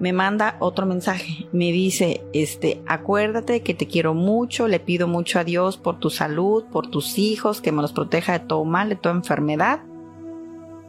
[0.00, 1.46] me manda otro mensaje.
[1.52, 6.10] Me dice, este, acuérdate que te quiero mucho, le pido mucho a Dios por tu
[6.10, 9.82] salud, por tus hijos, que me los proteja de todo mal, de toda enfermedad.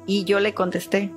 [0.07, 1.11] Y yo le contesté,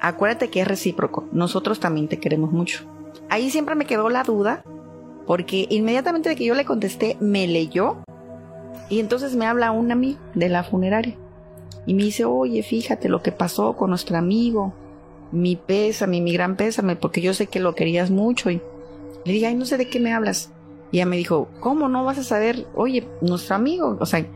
[0.00, 2.84] acuérdate que es recíproco, nosotros también te queremos mucho.
[3.28, 4.64] Ahí siempre me quedó la duda,
[5.26, 7.98] porque inmediatamente de que yo le contesté, me leyó
[8.88, 11.16] y entonces me habla un amigo de la funeraria
[11.86, 14.72] y me dice, oye, fíjate lo que pasó con nuestro amigo,
[15.32, 18.50] mi pésame, mi gran pésame, porque yo sé que lo querías mucho.
[18.50, 18.60] Y
[19.24, 20.52] le dije, ay, no sé de qué me hablas.
[20.92, 22.66] Y ella me dijo, ¿cómo no vas a saber?
[22.74, 24.26] Oye, nuestro amigo, o sea,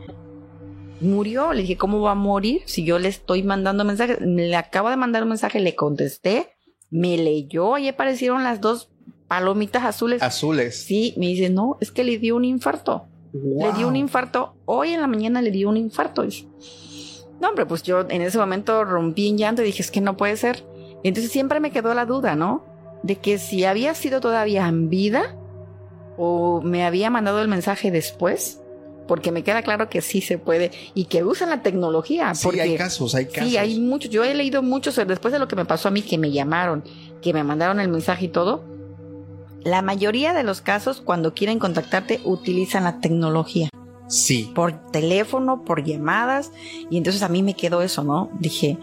[0.99, 1.53] murió.
[1.53, 2.63] Le dije, ¿cómo va a morir?
[2.65, 6.49] Si yo le estoy mandando mensajes, le acabo de mandar un mensaje, le contesté,
[6.89, 8.89] me leyó y aparecieron las dos
[9.27, 10.23] palomitas azules.
[10.23, 10.83] Azules.
[10.83, 13.07] Sí, me dice, no, es que le dio un infarto.
[13.33, 14.55] Le dio un infarto.
[14.65, 16.25] Hoy en la mañana le dio un infarto.
[17.39, 20.17] No, hombre, pues yo en ese momento rompí en llanto y dije, es que no
[20.17, 20.63] puede ser.
[21.03, 22.65] Entonces siempre me quedó la duda, ¿no?
[23.03, 25.35] De que si había sido todavía en vida
[26.17, 28.61] o me había mandado el mensaje después,
[29.07, 32.35] porque me queda claro que sí se puede y que usan la tecnología.
[32.35, 33.49] Sí, hay casos, hay casos.
[33.49, 34.11] Sí, hay muchos.
[34.11, 36.83] Yo he leído muchos después de lo que me pasó a mí, que me llamaron,
[37.21, 38.63] que me mandaron el mensaje y todo.
[39.63, 43.69] La mayoría de los casos, cuando quieren contactarte, utilizan la tecnología.
[44.07, 44.51] Sí.
[44.53, 46.51] Por teléfono, por llamadas.
[46.89, 48.29] Y entonces a mí me quedó eso, ¿no?
[48.39, 48.77] Dije,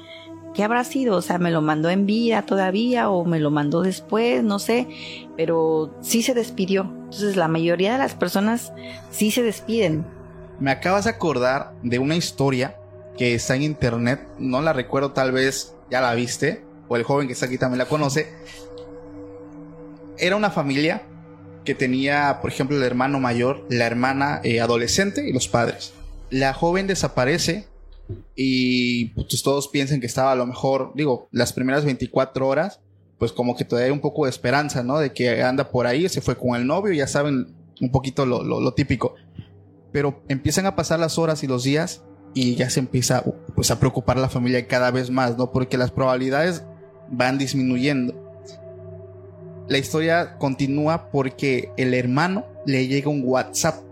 [0.54, 1.16] ¿qué habrá sido?
[1.16, 4.88] O sea, me lo mandó en vida todavía o me lo mandó después, no sé.
[5.36, 6.82] Pero sí se despidió.
[6.82, 8.72] Entonces la mayoría de las personas
[9.10, 10.06] sí se despiden.
[10.60, 12.76] Me acabas de acordar de una historia
[13.18, 14.26] que está en internet.
[14.38, 16.64] No la recuerdo, tal vez ya la viste.
[16.88, 18.32] O el joven que está aquí también la conoce.
[20.16, 21.02] Era una familia
[21.64, 25.92] que tenía, por ejemplo, el hermano mayor, la hermana eh, adolescente y los padres.
[26.30, 27.66] La joven desaparece
[28.34, 32.80] y pues todos piensan que estaba a lo mejor, digo, las primeras 24 horas,
[33.18, 34.98] pues como que todavía hay un poco de esperanza, ¿no?
[34.98, 38.42] De que anda por ahí, se fue con el novio, ya saben un poquito lo,
[38.42, 39.14] lo típico.
[39.92, 42.02] Pero empiezan a pasar las horas y los días
[42.34, 45.52] y ya se empieza pues a preocupar la familia cada vez más, ¿no?
[45.52, 46.64] Porque las probabilidades
[47.10, 48.24] van disminuyendo
[49.68, 53.82] la historia continúa porque el hermano le llega un WhatsApp.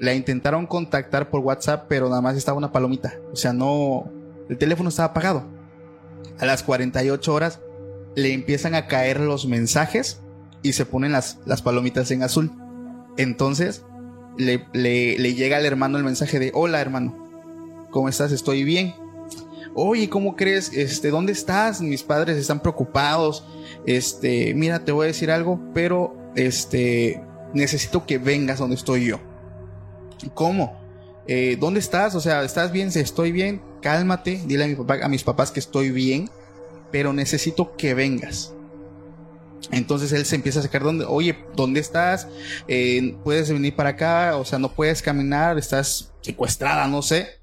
[0.00, 3.14] La intentaron contactar por WhatsApp, pero nada más estaba una palomita.
[3.32, 4.10] O sea, no.
[4.48, 5.44] El teléfono estaba apagado.
[6.38, 7.60] A las 48 horas
[8.14, 10.20] le empiezan a caer los mensajes
[10.62, 12.52] y se ponen las, las palomitas en azul.
[13.16, 13.84] Entonces
[14.36, 17.86] le, le llega al hermano el mensaje de: Hola, hermano.
[17.90, 18.32] ¿Cómo estás?
[18.32, 18.94] Estoy bien
[19.80, 20.72] oye, ¿cómo crees?
[20.72, 21.80] Este, ¿dónde estás?
[21.80, 23.44] Mis padres están preocupados.
[23.86, 27.22] Este, mira, te voy a decir algo, pero este,
[27.54, 29.20] necesito que vengas donde estoy yo.
[30.34, 30.78] ¿Cómo?
[31.26, 32.14] Eh, ¿Dónde estás?
[32.14, 32.90] O sea, ¿estás bien?
[32.90, 34.42] Si estoy bien, cálmate.
[34.46, 36.30] Dile a, mi papá, a mis papás que estoy bien,
[36.90, 38.54] pero necesito que vengas.
[39.70, 42.28] Entonces él se empieza a sacar donde, oye, ¿dónde estás?
[42.68, 44.36] Eh, ¿Puedes venir para acá?
[44.36, 47.38] O sea, no puedes caminar, estás secuestrada, no sé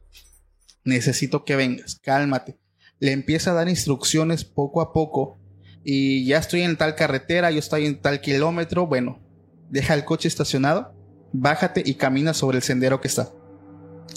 [0.85, 2.57] necesito que vengas, cálmate.
[2.99, 5.38] Le empieza a dar instrucciones poco a poco
[5.83, 9.21] y ya estoy en tal carretera, yo estoy en tal kilómetro, bueno,
[9.69, 10.94] deja el coche estacionado,
[11.41, 13.30] bájate y camina sobre el sendero que está.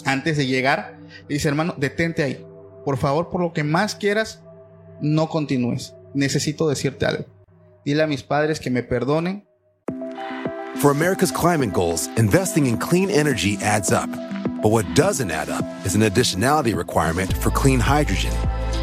[0.05, 2.45] Antes de llegar, dice hermano, detente ahí.
[2.85, 4.41] Por favor, por lo que más quieras,
[5.01, 5.93] no continúes.
[6.13, 7.25] Necesito decirte algo.
[7.85, 9.45] Dile a mis padres que me perdonen.
[10.81, 14.09] For America's climate goals, investing in clean energy adds up.
[14.61, 18.31] But what doesn't add up is an additionality requirement for clean hydrogen.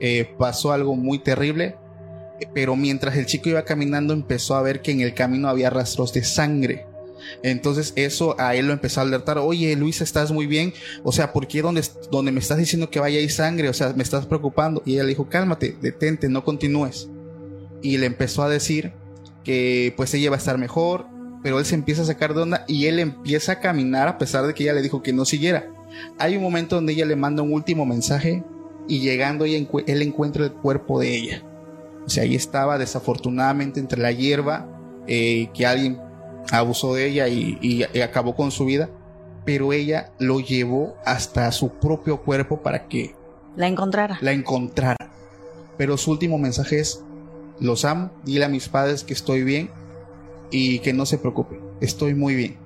[0.00, 1.76] Eh, pasó algo muy terrible.
[2.52, 6.12] Pero mientras el chico iba caminando empezó a ver que en el camino había rastros
[6.12, 6.86] de sangre.
[7.42, 10.72] Entonces eso a él lo empezó a alertar, oye Luisa, estás muy bien,
[11.02, 13.68] o sea, ¿por qué donde, donde me estás diciendo que vaya ahí sangre?
[13.68, 14.82] O sea, me estás preocupando.
[14.84, 17.08] Y ella le dijo, cálmate, detente, no continúes.
[17.82, 18.92] Y le empezó a decir
[19.44, 21.06] que pues ella va a estar mejor,
[21.42, 24.46] pero él se empieza a sacar de onda y él empieza a caminar a pesar
[24.46, 25.68] de que ella le dijo que no siguiera.
[26.18, 28.42] Hay un momento donde ella le manda un último mensaje
[28.88, 31.42] y llegando él encuentra el cuerpo de ella.
[32.06, 34.68] O sea, ahí estaba desafortunadamente entre la hierba
[35.06, 35.98] eh, que alguien
[36.52, 38.88] abusó de ella y, acabó con su vida,
[39.44, 43.14] pero ella lo llevó hasta su propio cuerpo para que
[43.56, 44.18] la encontrara.
[44.20, 45.10] La encontrara.
[45.78, 47.02] Pero su último mensaje es,
[47.58, 49.70] los amo, dile a mis padres que estoy bien
[50.50, 52.65] y que no se preocupen, estoy muy bien.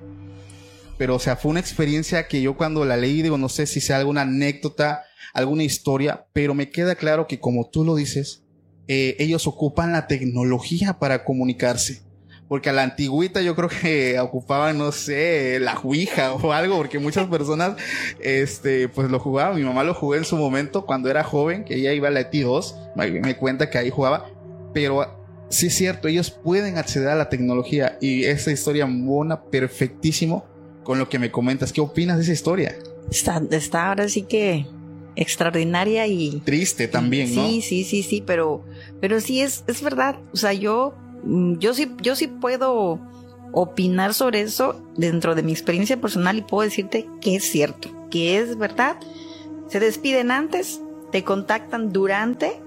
[1.00, 3.80] Pero, o sea, fue una experiencia que yo cuando la leí, digo, no sé si
[3.80, 8.44] sea alguna anécdota, alguna historia, pero me queda claro que como tú lo dices,
[8.86, 12.02] eh, ellos ocupan la tecnología para comunicarse.
[12.48, 16.98] Porque a la antigüita yo creo que ocupaban, no sé, la Ouija o algo, porque
[16.98, 17.76] muchas personas,
[18.20, 19.56] este, pues lo jugaban.
[19.56, 22.20] Mi mamá lo jugó en su momento cuando era joven, que ella iba a la
[22.20, 24.26] ETI 2, me cuenta que ahí jugaba.
[24.74, 30.49] Pero sí es cierto, ellos pueden acceder a la tecnología y esa historia mona perfectísimo
[30.84, 31.72] con lo que me comentas.
[31.72, 32.76] ¿Qué opinas de esa historia?
[33.10, 34.66] Está, está ahora sí que
[35.16, 37.46] extraordinaria y triste también, ¿no?
[37.46, 38.64] Sí, sí, sí, sí, pero,
[39.00, 40.16] pero sí es, es verdad.
[40.32, 43.00] O sea, yo, mm, yo sí, yo sí puedo
[43.52, 48.38] opinar sobre eso dentro de mi experiencia personal y puedo decirte que es cierto, que
[48.38, 48.96] es verdad.
[49.68, 50.80] Se despiden antes,
[51.12, 52.60] te contactan durante,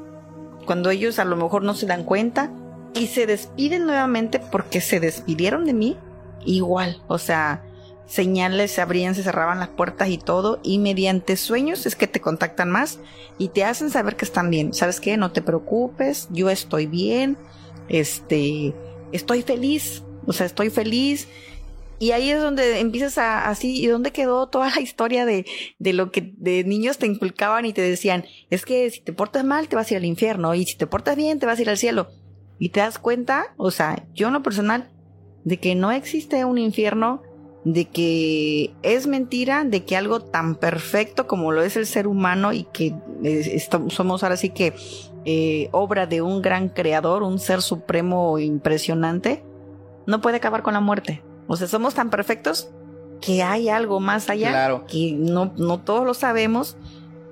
[0.65, 2.51] cuando ellos a lo mejor no se dan cuenta,
[2.93, 5.97] y se despiden nuevamente porque se despidieron de mí
[6.45, 7.01] igual.
[7.07, 7.63] O sea,
[8.05, 10.59] señales se abrían, se cerraban las puertas y todo.
[10.63, 12.99] Y mediante sueños es que te contactan más
[13.37, 14.73] y te hacen saber que están bien.
[14.73, 15.17] ¿Sabes qué?
[15.17, 17.37] No te preocupes, yo estoy bien.
[17.89, 18.73] Este,
[19.11, 20.03] estoy feliz.
[20.25, 21.27] O sea, estoy feliz.
[21.99, 25.45] Y ahí es donde empiezas a así, ¿y dónde quedó toda la historia de,
[25.79, 29.45] de lo que de niños te inculcaban y te decían, es que si te portas
[29.45, 31.61] mal te vas a ir al infierno y si te portas bien te vas a
[31.61, 32.09] ir al cielo?
[32.59, 34.89] Y te das cuenta, o sea, yo en lo personal,
[35.45, 37.21] de que no existe un infierno,
[37.65, 42.53] de que es mentira, de que algo tan perfecto como lo es el ser humano
[42.53, 42.93] y que
[43.89, 44.73] somos ahora sí que
[45.25, 49.43] eh, obra de un gran creador, un ser supremo impresionante,
[50.05, 51.21] no puede acabar con la muerte.
[51.47, 52.69] O sea, somos tan perfectos
[53.21, 56.75] que hay algo más allá que no, no todos lo sabemos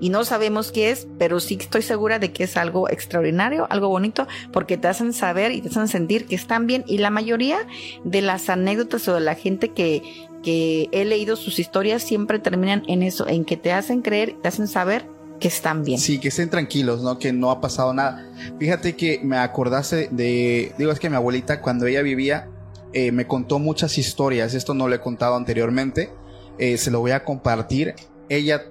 [0.02, 3.88] y no sabemos qué es, pero sí estoy segura de que es algo extraordinario, algo
[3.88, 6.84] bonito, porque te hacen saber y te hacen sentir que están bien.
[6.88, 7.60] Y la mayoría
[8.04, 10.02] de las anécdotas o de la gente que,
[10.43, 14.47] que he leído sus historias siempre terminan en eso, en que te hacen creer, te
[14.47, 15.06] hacen saber
[15.39, 15.99] que están bien.
[15.99, 17.20] Sí, que estén tranquilos, ¿no?
[17.20, 18.28] Que no ha pasado nada.
[18.60, 22.49] Fíjate que me acordase de, digo, es que mi abuelita cuando ella vivía
[22.93, 26.12] eh, me contó muchas historias, esto no lo he contado anteriormente,
[26.58, 27.93] eh, se lo voy a compartir.
[28.30, 28.64] Ella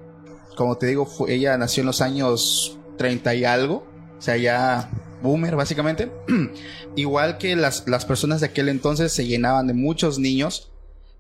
[0.61, 3.87] como te digo, ella nació en los años 30 y algo,
[4.19, 4.91] o sea, ya
[5.23, 6.13] boomer básicamente.
[6.97, 10.71] Igual que las, las personas de aquel entonces se llenaban de muchos niños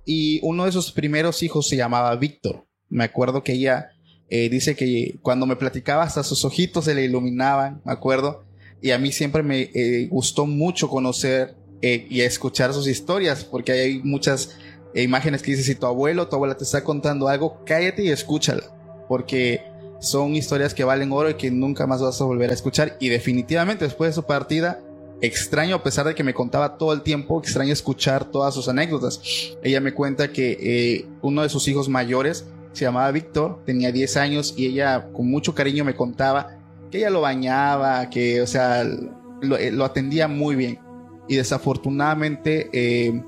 [0.05, 2.67] y uno de sus primeros hijos se llamaba Víctor.
[2.91, 3.93] Me acuerdo que ella
[4.29, 8.45] eh, dice que cuando me platicaba hasta sus ojitos se le iluminaban, me acuerdo.
[8.83, 13.73] Y a mí siempre me eh, gustó mucho conocer eh, y escuchar sus historias, porque
[13.73, 14.59] hay muchas
[14.95, 18.80] imágenes que dice, si tu abuelo tu abuela te está contando algo, cállate y escúchala
[19.11, 19.65] porque
[19.99, 22.97] son historias que valen oro y que nunca más vas a volver a escuchar.
[23.01, 24.81] Y definitivamente después de su partida,
[25.21, 29.21] extraño, a pesar de que me contaba todo el tiempo, extraño escuchar todas sus anécdotas.
[29.65, 34.17] Ella me cuenta que eh, uno de sus hijos mayores se llamaba Víctor, tenía 10
[34.17, 36.61] años y ella con mucho cariño me contaba
[36.93, 40.79] que ella lo bañaba, que, o sea, lo, eh, atendía muy bien.
[41.27, 43.21] Y desafortunadamente, eh,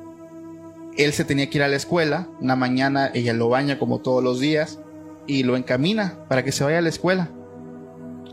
[0.96, 2.28] él se tenía que ir a la escuela.
[2.40, 4.78] Una mañana ella lo baña como todos los días
[5.26, 7.30] y lo encamina para que se vaya a la escuela.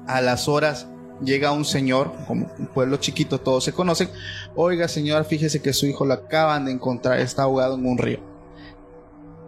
[0.07, 0.87] A las horas
[1.23, 4.09] llega un señor, como un pueblo chiquito, todos se conocen.
[4.55, 8.19] Oiga, señor, fíjese que su hijo lo acaban de encontrar, está ahogado en un río.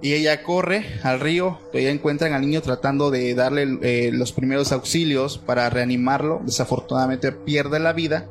[0.03, 4.71] Y ella corre al río, ella encuentran al niño tratando de darle eh, los primeros
[4.71, 6.41] auxilios para reanimarlo.
[6.43, 8.27] Desafortunadamente pierde la vida.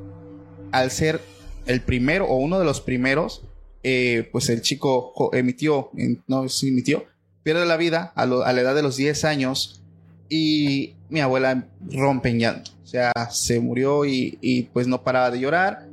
[0.73, 1.21] Al ser
[1.67, 3.45] el primero o uno de los primeros,
[3.85, 5.91] eh, pues el chico emitió,
[6.27, 7.05] no, emitió,
[7.43, 9.83] pierde la vida a, la edad de los 10 años
[10.29, 12.45] y mi abuela rompe en.
[12.45, 15.87] O sea, se murió y, pues no paraba de llorar.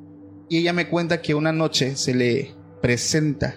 [0.49, 3.55] Y ella me cuenta que una noche se le presenta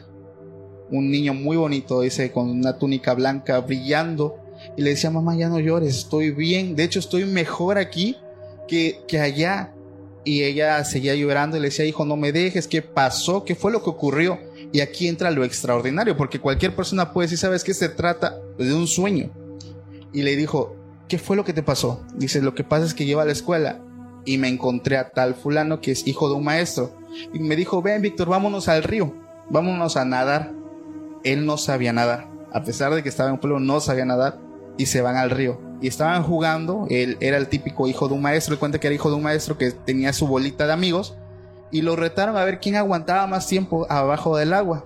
[0.91, 4.37] un niño muy bonito, dice, con una túnica blanca brillando.
[4.77, 6.75] Y le decía, mamá, ya no llores, estoy bien.
[6.75, 8.17] De hecho, estoy mejor aquí
[8.67, 9.73] que, que allá.
[10.25, 13.45] Y ella seguía llorando y le decía, hijo, no me dejes, ¿qué pasó?
[13.45, 14.39] ¿Qué fue lo que ocurrió?
[14.73, 17.75] Y aquí entra lo extraordinario, porque cualquier persona puede decir, ¿sabes qué?
[17.75, 19.31] Se trata de un sueño.
[20.13, 20.77] Y le dijo,
[21.09, 22.05] ¿qué fue lo que te pasó?
[22.15, 23.81] Dice, lo que pasa es que iba a la escuela
[24.25, 26.97] y me encontré a tal fulano que es hijo de un maestro.
[27.33, 29.13] Y me dijo, ven Víctor, vámonos al río,
[29.49, 30.53] vámonos a nadar.
[31.25, 34.39] Él no sabía nadar, a pesar de que estaba en un pueblo, no sabía nadar
[34.79, 35.61] y se van al río.
[35.83, 38.95] Y estaban jugando, él era el típico hijo de un maestro, él cuenta que era
[38.95, 41.17] hijo de un maestro que tenía su bolita de amigos
[41.71, 44.85] y lo retaron a ver quién aguantaba más tiempo abajo del agua.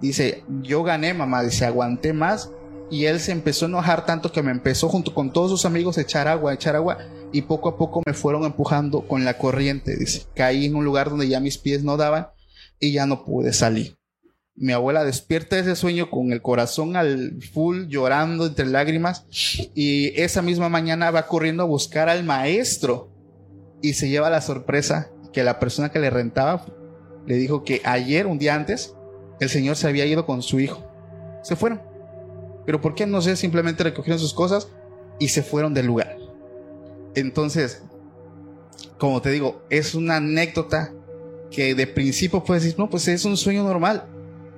[0.00, 2.50] Dice, yo gané, mamá, dice, aguanté más.
[2.90, 5.98] Y él se empezó a enojar tanto que me empezó junto con todos sus amigos
[5.98, 6.98] a echar agua, a echar agua.
[7.32, 9.96] Y poco a poco me fueron empujando con la corriente.
[9.96, 12.28] Dice, caí en un lugar donde ya mis pies no daban
[12.80, 13.98] y ya no pude salir.
[14.54, 19.26] Mi abuela despierta de ese sueño con el corazón al full, llorando entre lágrimas.
[19.74, 23.12] Y esa misma mañana va corriendo a buscar al maestro.
[23.82, 26.66] Y se lleva la sorpresa que la persona que le rentaba
[27.24, 28.96] le dijo que ayer, un día antes,
[29.38, 30.84] el señor se había ido con su hijo.
[31.44, 31.80] Se fueron.
[32.66, 33.36] Pero ¿por qué no sé?
[33.36, 34.66] Simplemente recogieron sus cosas
[35.20, 36.16] y se fueron del lugar.
[37.14, 37.84] Entonces,
[38.98, 40.92] como te digo, es una anécdota
[41.52, 44.06] que de principio puedes decir, no, pues es un sueño normal.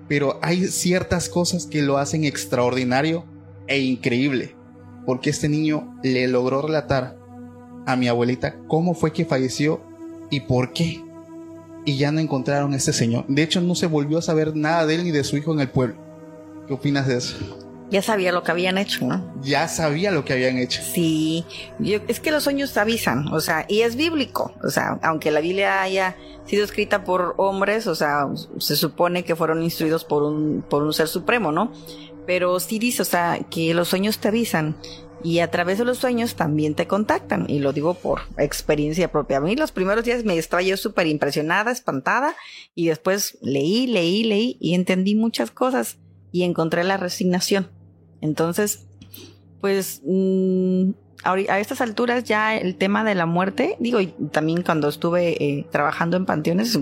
[0.08, 3.26] Pero hay ciertas cosas que lo hacen extraordinario
[3.66, 4.56] e increíble.
[5.04, 7.18] Porque este niño le logró relatar
[7.84, 9.89] a mi abuelita cómo fue que falleció
[10.30, 11.02] y por qué.
[11.84, 13.24] Y ya no encontraron a este señor.
[13.28, 15.60] De hecho, no se volvió a saber nada de él ni de su hijo en
[15.60, 15.96] el pueblo.
[16.66, 17.36] ¿Qué opinas de eso?
[17.90, 19.34] Ya sabía lo que habían hecho, ¿no?
[19.42, 20.80] Ya sabía lo que habían hecho.
[20.80, 21.44] Sí,
[22.06, 25.82] es que los sueños avisan, o sea, y es bíblico, o sea, aunque la Biblia
[25.82, 28.28] haya sido escrita por hombres, o sea,
[28.58, 31.72] se supone que fueron instruidos por un, por un ser supremo, ¿no?
[32.26, 34.76] Pero sí dice, o sea, que los sueños te avisan
[35.22, 37.46] y a través de los sueños también te contactan.
[37.48, 39.38] Y lo digo por experiencia propia.
[39.38, 42.34] A mí los primeros días me estaba yo súper impresionada, espantada,
[42.74, 45.98] y después leí, leí, leí y entendí muchas cosas
[46.32, 47.68] y encontré la resignación.
[48.20, 48.86] Entonces,
[49.60, 50.90] pues mm,
[51.24, 55.66] a estas alturas ya el tema de la muerte, digo, y también cuando estuve eh,
[55.70, 56.78] trabajando en panteones,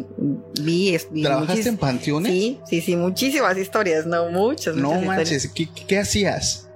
[0.63, 0.97] vi...
[1.11, 2.33] vi ¿Trabajaste en panteones?
[2.33, 4.77] Sí, sí, sí, muchísimas historias, no muchas.
[4.77, 6.68] No manches, ¿Qué, ¿qué, hacías?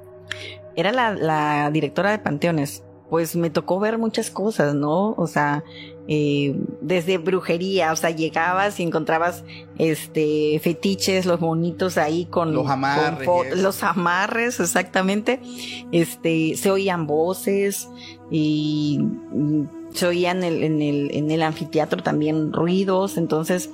[0.76, 5.12] Era la, la directora de panteones pues me tocó ver muchas cosas, ¿no?
[5.18, 5.64] O sea,
[6.08, 9.44] eh, desde brujería, o sea, llegabas y encontrabas
[9.76, 15.40] este fetiches, los bonitos ahí con los amarres, los amarres, exactamente.
[15.92, 17.90] Este, se oían voces
[18.30, 19.04] y,
[19.92, 23.68] se oían en el, en el, en el anfiteatro también ruidos, entonces,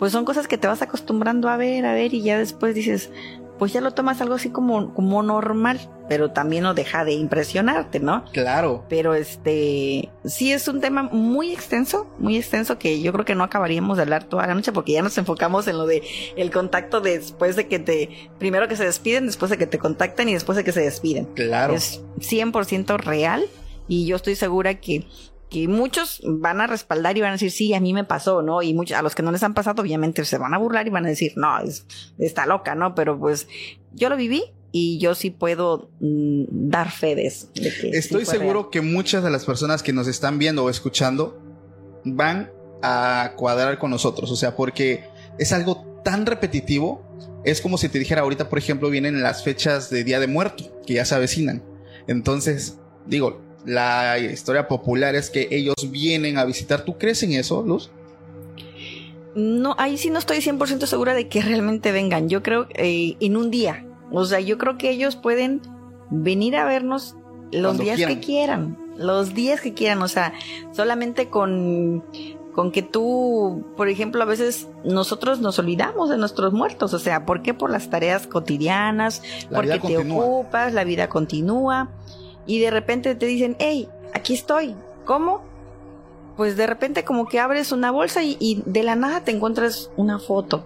[0.00, 3.12] pues son cosas que te vas acostumbrando a ver, a ver, y ya después dices,
[3.60, 8.00] pues ya lo tomas algo así como, como normal, pero también no deja de impresionarte,
[8.00, 8.24] ¿no?
[8.32, 8.86] Claro.
[8.88, 13.44] Pero este, sí es un tema muy extenso, muy extenso que yo creo que no
[13.44, 16.02] acabaríamos de hablar toda la noche porque ya nos enfocamos en lo de
[16.36, 20.30] el contacto después de que te, primero que se despiden, después de que te contactan
[20.30, 21.26] y después de que se despiden.
[21.34, 21.74] Claro.
[21.74, 23.44] Es 100% real
[23.88, 25.04] y yo estoy segura que
[25.50, 28.62] que muchos van a respaldar y van a decir, sí, a mí me pasó, ¿no?
[28.62, 30.90] Y muchos, a los que no les han pasado, obviamente se van a burlar y
[30.90, 31.48] van a decir, no,
[32.18, 32.94] está loca, ¿no?
[32.94, 33.48] Pero pues
[33.92, 37.48] yo lo viví y yo sí puedo mm, dar fe de eso.
[37.54, 41.42] Estoy seguro que muchas de las personas que nos están viendo o escuchando
[42.04, 42.50] van
[42.82, 45.04] a cuadrar con nosotros, o sea, porque
[45.38, 47.04] es algo tan repetitivo,
[47.44, 50.80] es como si te dijera ahorita, por ejemplo, vienen las fechas de Día de Muerto,
[50.86, 51.62] que ya se avecinan.
[52.06, 56.84] Entonces, digo, la historia popular es que ellos vienen a visitar.
[56.84, 57.90] ¿Tú crees en eso, Luz?
[59.34, 62.28] No, ahí sí no estoy 100% segura de que realmente vengan.
[62.28, 63.86] Yo creo eh, en un día.
[64.10, 65.62] O sea, yo creo que ellos pueden
[66.10, 67.14] venir a vernos
[67.52, 68.76] los días que quieran.
[68.96, 70.02] Los días que quieran.
[70.02, 70.32] O sea,
[70.72, 72.04] solamente con,
[72.52, 76.92] con que tú, por ejemplo, a veces nosotros nos olvidamos de nuestros muertos.
[76.92, 77.54] O sea, ¿por qué?
[77.54, 79.22] Por las tareas cotidianas,
[79.54, 81.90] porque te ocupas, la vida continúa
[82.50, 84.74] y de repente te dicen, hey, aquí estoy.
[85.04, 85.40] ¿Cómo?
[86.36, 90.18] Pues de repente como que abres una bolsa y, de la nada te encuentras una
[90.18, 90.64] foto.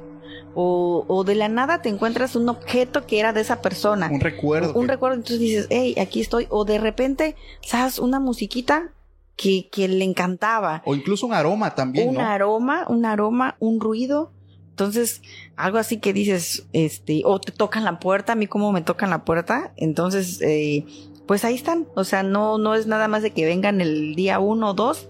[0.55, 4.09] O, de la nada te encuentras un objeto que era de esa persona.
[4.11, 4.73] Un recuerdo.
[4.73, 5.17] Un recuerdo.
[5.17, 6.47] Entonces dices, hey, aquí estoy.
[6.49, 7.99] O de repente, ¿sabes?
[7.99, 8.93] Una musiquita
[9.37, 10.81] que, que le encantaba.
[10.87, 12.09] O incluso un aroma también.
[12.09, 14.33] Un aroma, un aroma, un ruido.
[14.71, 15.21] Entonces,
[15.55, 19.11] algo así que dices, este, o te tocan la puerta, a mí como me tocan
[19.11, 20.85] la puerta, entonces, eh,
[21.27, 21.87] pues ahí están.
[21.95, 25.09] O sea, no, no es nada más de que vengan el día uno o dos,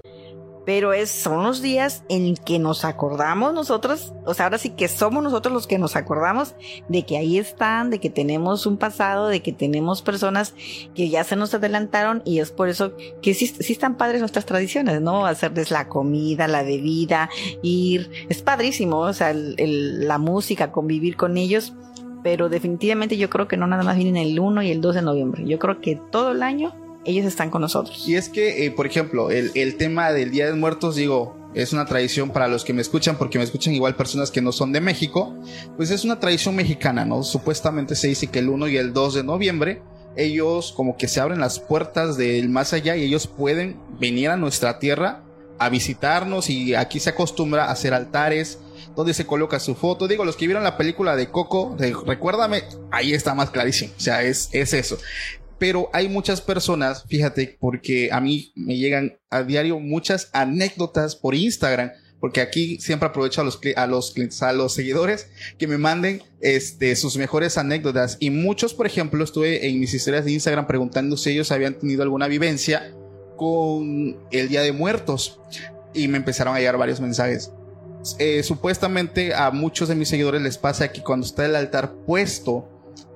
[0.64, 4.88] pero es, son los días en que nos acordamos nosotros, o sea, ahora sí que
[4.88, 6.54] somos nosotros los que nos acordamos
[6.88, 10.54] de que ahí están, de que tenemos un pasado, de que tenemos personas
[10.94, 14.46] que ya se nos adelantaron y es por eso que sí, sí están padres nuestras
[14.46, 15.26] tradiciones, ¿no?
[15.26, 17.28] Hacerles la comida, la bebida,
[17.62, 21.74] ir, es padrísimo, o sea, la música, convivir con ellos,
[22.24, 25.02] pero definitivamente yo creo que no nada más vienen el 1 y el 2 de
[25.02, 28.08] noviembre, yo creo que todo el año ellos están con nosotros.
[28.08, 31.74] Y es que, eh, por ejemplo, el, el, tema del Día de Muertos, digo, es
[31.74, 34.72] una tradición para los que me escuchan, porque me escuchan igual personas que no son
[34.72, 35.36] de México,
[35.76, 37.22] pues es una tradición mexicana, ¿no?
[37.22, 39.82] Supuestamente se dice que el 1 y el 2 de noviembre,
[40.16, 44.38] ellos como que se abren las puertas del más allá y ellos pueden venir a
[44.38, 45.22] nuestra tierra
[45.58, 48.58] a visitarnos y aquí se acostumbra a hacer altares
[48.96, 50.08] donde se coloca su foto.
[50.08, 53.92] Digo, los que vieron la película de Coco, recuérdame, ahí está más clarísimo.
[53.96, 54.98] O sea, es, es eso
[55.58, 61.34] pero hay muchas personas, fíjate, porque a mí me llegan a diario muchas anécdotas por
[61.34, 61.90] Instagram,
[62.20, 65.28] porque aquí siempre aprovecho a los, a los, a los seguidores
[65.58, 68.16] que me manden este, sus mejores anécdotas.
[68.20, 72.02] Y muchos, por ejemplo, estuve en mis historias de Instagram preguntando si ellos habían tenido
[72.02, 72.94] alguna vivencia
[73.36, 75.40] con el Día de Muertos.
[75.92, 77.52] Y me empezaron a llegar varios mensajes.
[78.18, 82.68] Eh, supuestamente a muchos de mis seguidores les pasa que cuando está el altar puesto,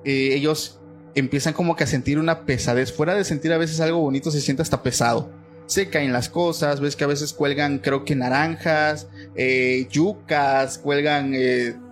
[0.03, 0.79] eh, ellos
[1.15, 2.91] empiezan como que a sentir una pesadez.
[2.91, 5.31] Fuera de sentir a veces algo bonito, se siente hasta pesado.
[5.67, 11.33] Se caen las cosas, ves que a veces cuelgan, creo que naranjas, eh, yucas, cuelgan,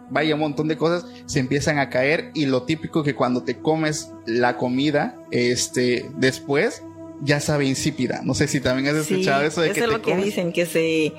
[0.10, 3.60] vaya un montón de cosas, se empiezan a caer y lo típico que cuando te
[3.60, 6.82] comes la comida, este, después,
[7.22, 8.22] ya sabe insípida.
[8.24, 11.14] No sé si también has escuchado eso de que es lo que dicen, que se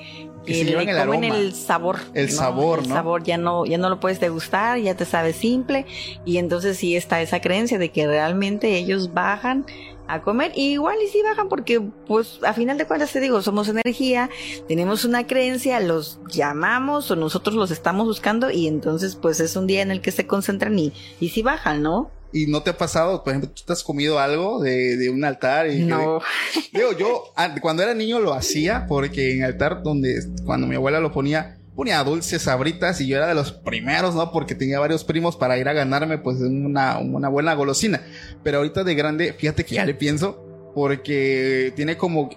[0.53, 1.99] que le el comen el sabor.
[2.13, 2.83] El sabor, ¿no?
[2.85, 5.85] El sabor ya no, ya no lo puedes degustar, ya te sabe simple.
[6.25, 9.65] Y entonces sí está esa creencia de que realmente ellos bajan
[10.09, 10.51] a comer.
[10.55, 14.29] Y igual y sí bajan porque, pues, a final de cuentas te digo, somos energía,
[14.67, 19.67] tenemos una creencia, los llamamos o nosotros los estamos buscando y entonces pues es un
[19.67, 22.11] día en el que se concentran y, y sí bajan, ¿no?
[22.31, 25.23] ¿Y no te ha pasado, por ejemplo, tú te has comido algo de, de un
[25.23, 25.69] altar?
[25.69, 26.19] Y no.
[26.73, 31.11] digo, yo cuando era niño lo hacía porque en altar donde cuando mi abuela lo
[31.11, 34.31] ponía, ponía dulces, sabritas y yo era de los primeros, ¿no?
[34.31, 38.01] Porque tenía varios primos para ir a ganarme pues una, una buena golosina.
[38.43, 42.29] Pero ahorita de grande, fíjate que ya le pienso porque tiene como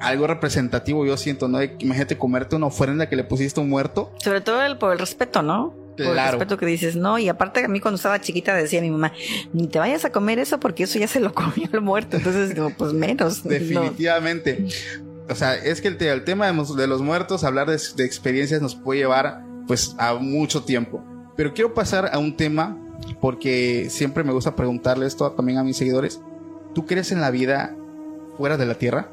[0.00, 1.62] algo representativo, yo siento, ¿no?
[1.62, 4.12] Imagínate comerte una ofrenda que le pusiste a un muerto.
[4.18, 5.81] Sobre todo el, por el respeto, ¿no?
[5.96, 8.90] Por el respeto que dices, no, y aparte a mí cuando estaba chiquita decía mi
[8.90, 9.12] mamá,
[9.52, 12.54] ni te vayas a comer eso porque eso ya se lo comió el muerto, entonces
[12.54, 13.44] digo, pues menos.
[13.44, 14.66] Definitivamente.
[15.28, 19.00] O sea, es que el, tema de, los muertos, hablar de, de, experiencias nos puede
[19.00, 21.04] llevar pues a mucho tiempo.
[21.36, 22.78] Pero quiero pasar a un tema
[23.20, 26.20] porque siempre me gusta preguntarle esto también a mis seguidores.
[26.74, 27.76] ¿Tú crees en la vida
[28.36, 29.10] fuera de la Tierra?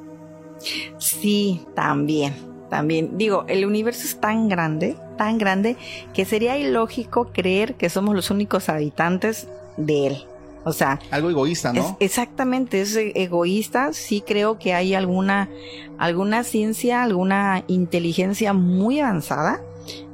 [0.97, 2.34] Sí, también,
[2.69, 3.17] también.
[3.17, 5.76] Digo, el universo es tan grande, tan grande,
[6.13, 10.17] que sería ilógico creer que somos los únicos habitantes de él.
[10.63, 11.97] O sea, algo egoísta, ¿no?
[11.99, 13.91] exactamente, es egoísta.
[13.91, 15.49] Sí creo que hay alguna,
[15.97, 19.61] alguna ciencia, alguna inteligencia muy avanzada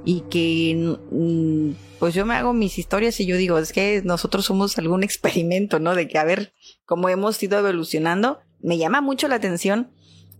[0.06, 4.45] y que, mm, pues yo me hago mis historias y yo digo, es que nosotros
[4.45, 5.93] somos algún experimento, ¿no?
[5.93, 6.51] De que a ver
[6.86, 8.39] cómo hemos ido evolucionando.
[8.60, 9.91] Me llama mucho la atención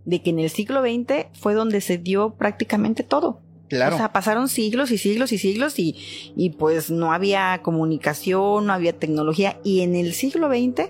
[0.06, 3.45] de que en el siglo XX fue donde se dio prácticamente todo.
[3.70, 3.96] Claro.
[3.96, 5.96] O sea, pasaron siglos y siglos y siglos y,
[6.36, 9.60] y pues no había comunicación, no había tecnología.
[9.64, 10.90] Y en el siglo XX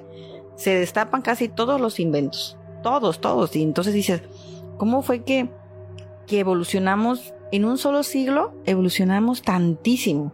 [0.56, 2.58] se destapan casi todos los inventos.
[2.84, 3.56] Todos, todos.
[3.56, 4.22] Y entonces dices,
[4.78, 5.50] ¿cómo fue que,
[6.28, 8.54] que evolucionamos en un solo siglo?
[8.66, 10.34] Evolucionamos tantísimo.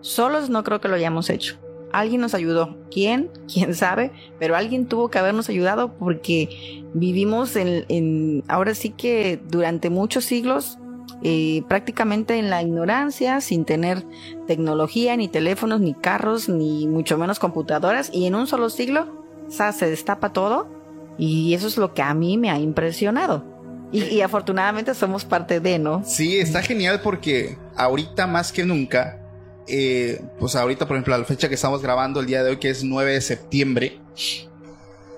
[0.00, 1.58] Solos no creo que lo hayamos hecho
[1.94, 2.76] alguien nos ayudó.
[2.90, 3.30] ¿Quién?
[3.52, 4.10] ¿Quién sabe?
[4.38, 10.78] Pero alguien tuvo que habernos ayudado porque vivimos en, ahora sí que durante muchos siglos
[11.22, 14.04] eh, prácticamente en la ignorancia, sin tener
[14.46, 19.86] tecnología, ni teléfonos, ni carros, ni mucho menos computadoras, y en un solo siglo se
[19.88, 20.68] destapa todo,
[21.18, 23.44] y eso es lo que a mí me ha impresionado.
[23.92, 26.02] Y, afortunadamente somos parte de, ¿no?
[26.04, 29.24] Sí, está genial porque ahorita más que nunca
[29.66, 32.70] eh, pues ahorita, por ejemplo, la fecha que estamos grabando el día de hoy, que
[32.70, 34.00] es 9 de septiembre,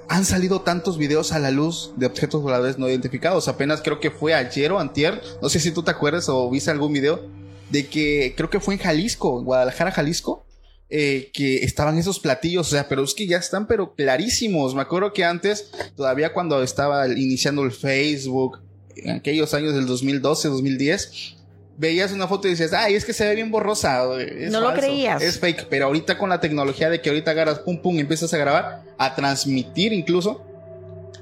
[0.09, 3.48] han salido tantos videos a la luz de objetos voladores no identificados.
[3.48, 6.70] Apenas creo que fue ayer o antier, no sé si tú te acuerdas o viste
[6.70, 7.20] algún video,
[7.70, 10.46] de que creo que fue en Jalisco, en Guadalajara, Jalisco,
[10.88, 14.74] eh, que estaban esos platillos, o sea, pero es que ya están, pero clarísimos.
[14.74, 18.61] Me acuerdo que antes, todavía cuando estaba iniciando el Facebook,
[18.94, 21.36] en aquellos años del 2012, 2010,
[21.79, 24.05] veías una foto y dices, ay, es que se ve bien borrosa.
[24.51, 25.22] no lo creías.
[25.22, 25.66] Es fake.
[25.68, 28.83] Pero ahorita con la tecnología de que ahorita agarras pum pum y empiezas a grabar,
[28.99, 30.45] a transmitir incluso,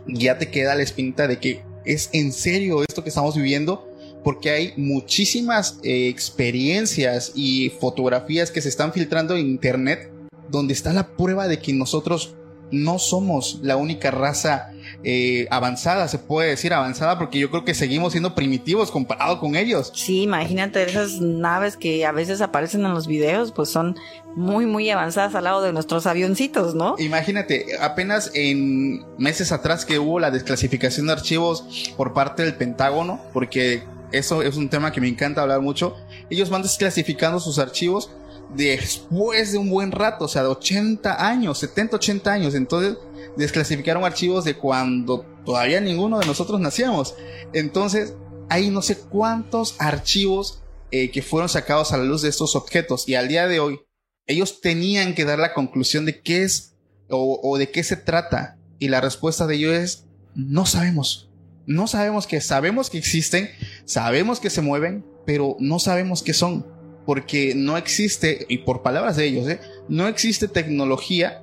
[0.06, 3.90] ya te queda la espinita de que ¿es en serio esto que estamos viviendo?
[4.22, 10.10] Porque hay muchísimas eh, experiencias y fotografías que se están filtrando en internet
[10.48, 12.34] donde está la prueba de que nosotros
[12.70, 14.73] no somos la única raza
[15.04, 19.54] eh, avanzada, se puede decir avanzada, porque yo creo que seguimos siendo primitivos comparado con
[19.54, 19.92] ellos.
[19.94, 23.96] Sí, imagínate esas naves que a veces aparecen en los videos, pues son
[24.34, 26.96] muy, muy avanzadas al lado de nuestros avioncitos, ¿no?
[26.98, 33.20] Imagínate, apenas en meses atrás que hubo la desclasificación de archivos por parte del Pentágono,
[33.32, 35.96] porque eso es un tema que me encanta hablar mucho,
[36.30, 38.10] ellos van desclasificando sus archivos
[38.54, 42.54] después de un buen rato, o sea, de 80 años, 70, 80 años.
[42.54, 42.96] Entonces,
[43.36, 47.14] desclasificaron archivos de cuando todavía ninguno de nosotros nacíamos.
[47.52, 48.14] Entonces,
[48.48, 53.08] hay no sé cuántos archivos eh, que fueron sacados a la luz de estos objetos.
[53.08, 53.80] Y al día de hoy,
[54.26, 56.74] ellos tenían que dar la conclusión de qué es
[57.10, 58.58] o, o de qué se trata.
[58.78, 61.30] Y la respuesta de ellos es, no sabemos.
[61.66, 63.48] No sabemos que sabemos que existen,
[63.86, 66.66] sabemos que se mueven, pero no sabemos qué son
[67.06, 69.60] porque no existe, y por palabras de ellos, ¿eh?
[69.88, 71.42] no existe tecnología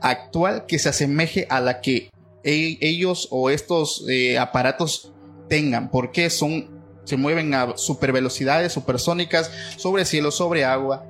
[0.00, 2.10] actual que se asemeje a la que
[2.44, 5.12] e-, ellos o estos eh, aparatos
[5.48, 6.68] tengan, porque son,
[7.04, 11.06] se mueven a super velocidades supersónicas, sobre cielo, sobre agua,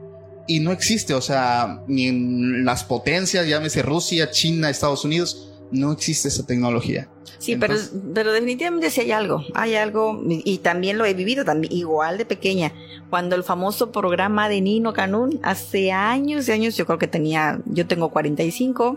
[0.46, 5.92] y no existe, o sea, ni en las potencias, llámese Rusia, China, Estados Unidos, no
[5.92, 7.08] existe esa tecnología.
[7.38, 7.74] Sí, pero,
[8.14, 12.24] pero definitivamente sí hay algo, hay algo, y también lo he vivido también, igual de
[12.24, 12.72] pequeña,
[13.10, 17.60] cuando el famoso programa de Nino Canún, hace años y años, yo creo que tenía,
[17.66, 18.96] yo tengo 45,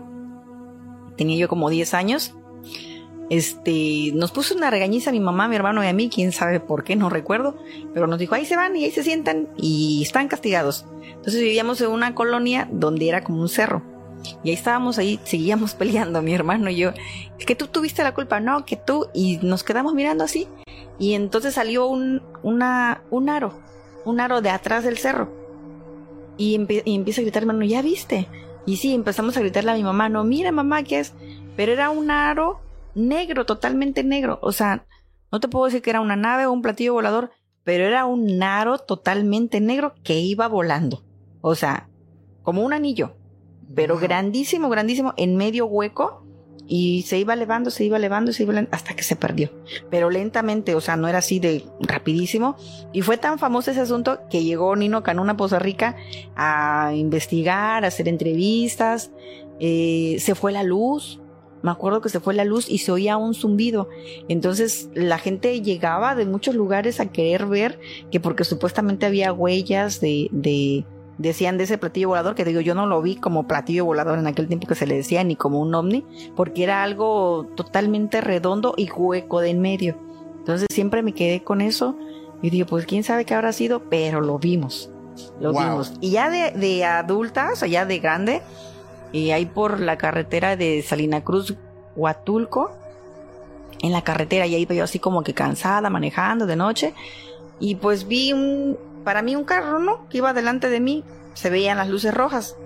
[1.16, 2.34] tenía yo como 10 años,
[3.30, 6.60] este, nos puso una regañiza a mi mamá, mi hermano y a mí, quién sabe
[6.60, 7.56] por qué, no recuerdo,
[7.94, 10.86] pero nos dijo, ahí se van y ahí se sientan y están castigados.
[11.02, 13.95] Entonces vivíamos en una colonia donde era como un cerro
[14.42, 16.90] y ahí estábamos ahí, seguíamos peleando, mi hermano y yo.
[17.38, 19.08] Es que tú tuviste la culpa, no, que tú.
[19.14, 20.48] Y nos quedamos mirando así.
[20.98, 23.58] Y entonces salió un, una, un aro,
[24.04, 25.30] un aro de atrás del cerro.
[26.38, 28.28] Y, empieza a gritar, hermano, ¿ya viste?
[28.66, 31.14] Y sí, empezamos a gritarle a mi mamá, no, mira mamá, ¿qué es?
[31.56, 32.60] Pero era un aro
[32.94, 34.38] negro, totalmente negro.
[34.42, 34.86] O sea,
[35.32, 37.30] no te puedo decir que era una nave o un platillo volador,
[37.64, 41.02] pero era un aro totalmente negro que iba volando.
[41.40, 41.88] O sea,
[42.42, 43.16] como un anillo
[43.74, 46.22] pero grandísimo, grandísimo, en medio hueco.
[46.68, 49.50] Y se iba elevando, se iba elevando, se iba elevando, hasta que se perdió.
[49.88, 52.56] Pero lentamente, o sea, no era así de rapidísimo.
[52.92, 55.94] Y fue tan famoso ese asunto que llegó Nino Canuna a Poza Rica
[56.34, 59.12] a investigar, a hacer entrevistas.
[59.60, 61.20] Eh, se fue la luz.
[61.62, 63.88] Me acuerdo que se fue la luz y se oía un zumbido.
[64.28, 67.78] Entonces la gente llegaba de muchos lugares a querer ver
[68.10, 70.84] que porque supuestamente había huellas de, de
[71.18, 74.26] decían de ese platillo volador, que digo, yo no lo vi como platillo volador en
[74.26, 76.04] aquel tiempo que se le decía, ni como un ovni,
[76.34, 79.96] porque era algo totalmente redondo y hueco de en medio.
[80.38, 81.96] Entonces siempre me quedé con eso
[82.42, 84.90] y digo, pues quién sabe qué habrá sido, pero lo vimos.
[85.40, 85.94] Lo vimos.
[86.00, 88.42] Y ya de, de adulta, o sea, ya de grande,
[89.12, 91.54] y ahí por la carretera de Salina Cruz,
[91.94, 92.70] Huatulco,
[93.80, 96.94] en la carretera, y ahí iba yo así como que cansada, manejando de noche,
[97.58, 98.76] y pues vi un,
[99.06, 100.08] para mí un carro, ¿no?
[100.08, 101.04] Que iba delante de mí,
[101.34, 102.56] se veían las luces rojas,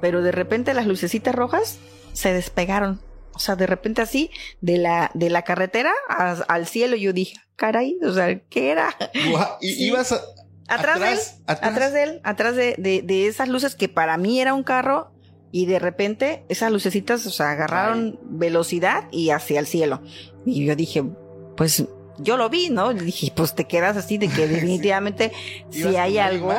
[0.00, 1.76] pero de repente las lucecitas rojas
[2.14, 3.02] se despegaron.
[3.34, 4.30] O sea, de repente así,
[4.62, 8.96] de la, de la carretera al cielo, yo dije, caray, o sea, ¿qué era?
[9.60, 10.18] Y ibas
[10.66, 11.92] atrás, de él, atrás.
[11.92, 15.12] de él, atrás de, de, esas luces que para mí era un carro,
[15.52, 20.00] y de repente esas lucecitas, o sea, agarraron velocidad y hacia el cielo.
[20.46, 21.04] Y yo dije,
[21.54, 21.84] pues
[22.18, 22.92] yo lo vi, ¿no?
[22.92, 25.32] dije, pues te quedas así de que definitivamente
[25.70, 26.52] si hay algo,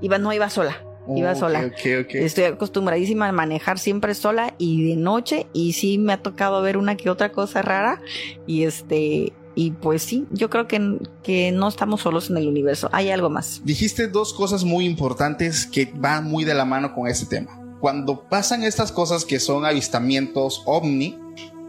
[0.00, 0.82] iba, no iba sola.
[1.14, 1.70] iba sola.
[1.84, 6.76] Estoy acostumbradísima a manejar siempre sola y de noche y sí me ha tocado ver
[6.76, 8.00] una que otra cosa rara
[8.46, 12.90] y este y pues sí, yo creo que, que no estamos solos en el universo,
[12.92, 13.62] hay algo más.
[13.64, 17.58] Dijiste dos cosas muy importantes que van muy de la mano con este tema.
[17.80, 21.18] Cuando pasan estas cosas que son avistamientos ovni,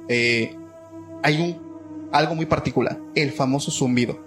[0.09, 0.53] eh,
[1.23, 1.66] hay un
[2.11, 4.25] algo muy particular, el famoso zumbido.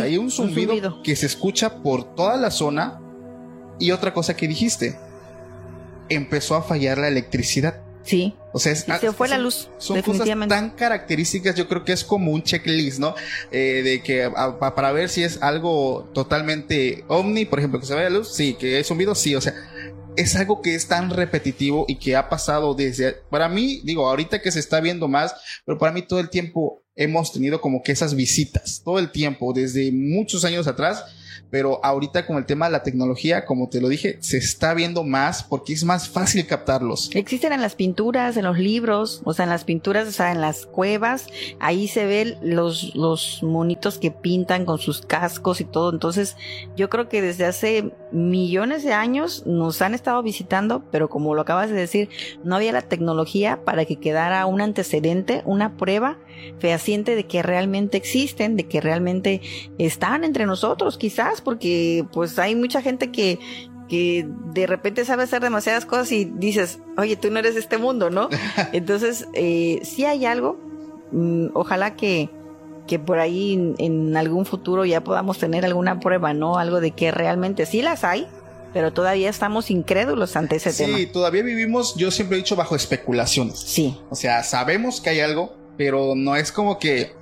[0.00, 3.00] Hay un zumbido, que se escucha por toda la zona
[3.78, 4.98] y otra cosa que dijiste,
[6.08, 7.80] empezó a fallar la electricidad.
[8.02, 8.34] Sí.
[8.52, 9.68] O sea, se fue la luz.
[9.78, 13.14] Son cosas tan características, yo creo que es como un checklist, ¿no?
[13.50, 18.08] Eh, de que para ver si es algo totalmente omni, por ejemplo, que se vaya
[18.08, 19.54] la luz, sí, que es zumbido, sí, o sea,
[20.18, 24.42] es algo que es tan repetitivo y que ha pasado desde, para mí, digo, ahorita
[24.42, 27.92] que se está viendo más, pero para mí todo el tiempo hemos tenido como que
[27.92, 31.04] esas visitas, todo el tiempo, desde muchos años atrás,
[31.50, 35.04] pero ahorita con el tema de la tecnología, como te lo dije, se está viendo
[35.04, 37.10] más porque es más fácil captarlos.
[37.14, 40.40] Existen en las pinturas, en los libros, o sea, en las pinturas, o sea, en
[40.40, 41.26] las cuevas,
[41.60, 45.90] ahí se ven los, los monitos que pintan con sus cascos y todo.
[45.92, 46.36] Entonces,
[46.76, 51.42] yo creo que desde hace millones de años nos han estado visitando, pero como lo
[51.42, 52.08] acabas de decir,
[52.44, 56.18] no había la tecnología para que quedara un antecedente, una prueba
[56.58, 59.40] fehaciente de que realmente existen, de que realmente
[59.78, 63.38] están entre nosotros, quizás, porque pues hay mucha gente que,
[63.88, 68.10] que de repente sabe hacer demasiadas cosas y dices, oye, tú no eres este mundo,
[68.10, 68.28] ¿no?
[68.72, 70.58] Entonces, eh, si hay algo,
[71.12, 72.30] mm, ojalá que,
[72.86, 76.58] que por ahí en, en, algún futuro ya podamos tener alguna prueba, ¿no?
[76.58, 78.26] Algo de que realmente sí las hay,
[78.72, 80.98] pero todavía estamos incrédulos ante ese sí, tema.
[80.98, 83.58] Sí, todavía vivimos, yo siempre he dicho, bajo especulaciones.
[83.58, 83.98] Sí.
[84.10, 87.12] O sea, sabemos que hay algo, pero no es como que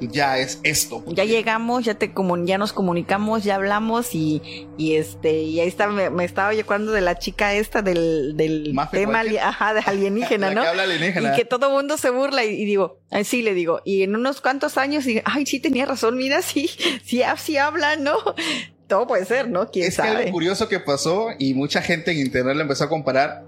[0.00, 1.04] ya es esto.
[1.08, 2.12] Ya llegamos, ya te
[2.44, 6.62] ya nos comunicamos, ya hablamos y, y este, y ahí está, me, me estaba yo
[6.62, 10.62] hablando de la chica esta del, del tema ajá, de alienígena, ¿no?
[10.62, 11.32] que habla alienígena.
[11.32, 14.40] Y que todo mundo se burla y, y digo, sí le digo, y en unos
[14.40, 16.68] cuantos años digo, ay, sí tenía razón, mira, sí,
[17.04, 18.16] sí, sí habla, ¿no?
[18.86, 19.70] Todo puede ser, ¿no?
[19.70, 20.16] ¿Quién Es que sabe?
[20.18, 23.42] algo curioso que pasó y mucha gente en internet lo empezó a comparar.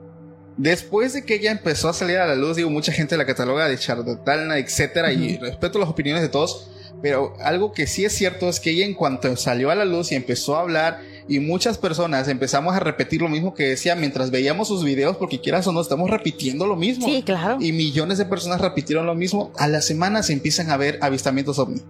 [0.57, 3.69] Después de que ella empezó a salir a la luz, digo, mucha gente la cataloga
[3.69, 6.69] de charlatana, etcétera, y respeto las opiniones de todos,
[7.03, 10.13] pero algo que sí es cierto es que ella en cuanto salió a la luz
[10.13, 14.31] y empezó a hablar y muchas personas empezamos a repetir lo mismo que decía mientras
[14.31, 17.07] veíamos sus videos porque quieras o no estamos repitiendo lo mismo.
[17.07, 17.59] Sí, claro.
[17.61, 19.53] Y millones de personas repitieron lo mismo.
[19.59, 21.83] A las semanas empiezan a ver avistamientos ovni.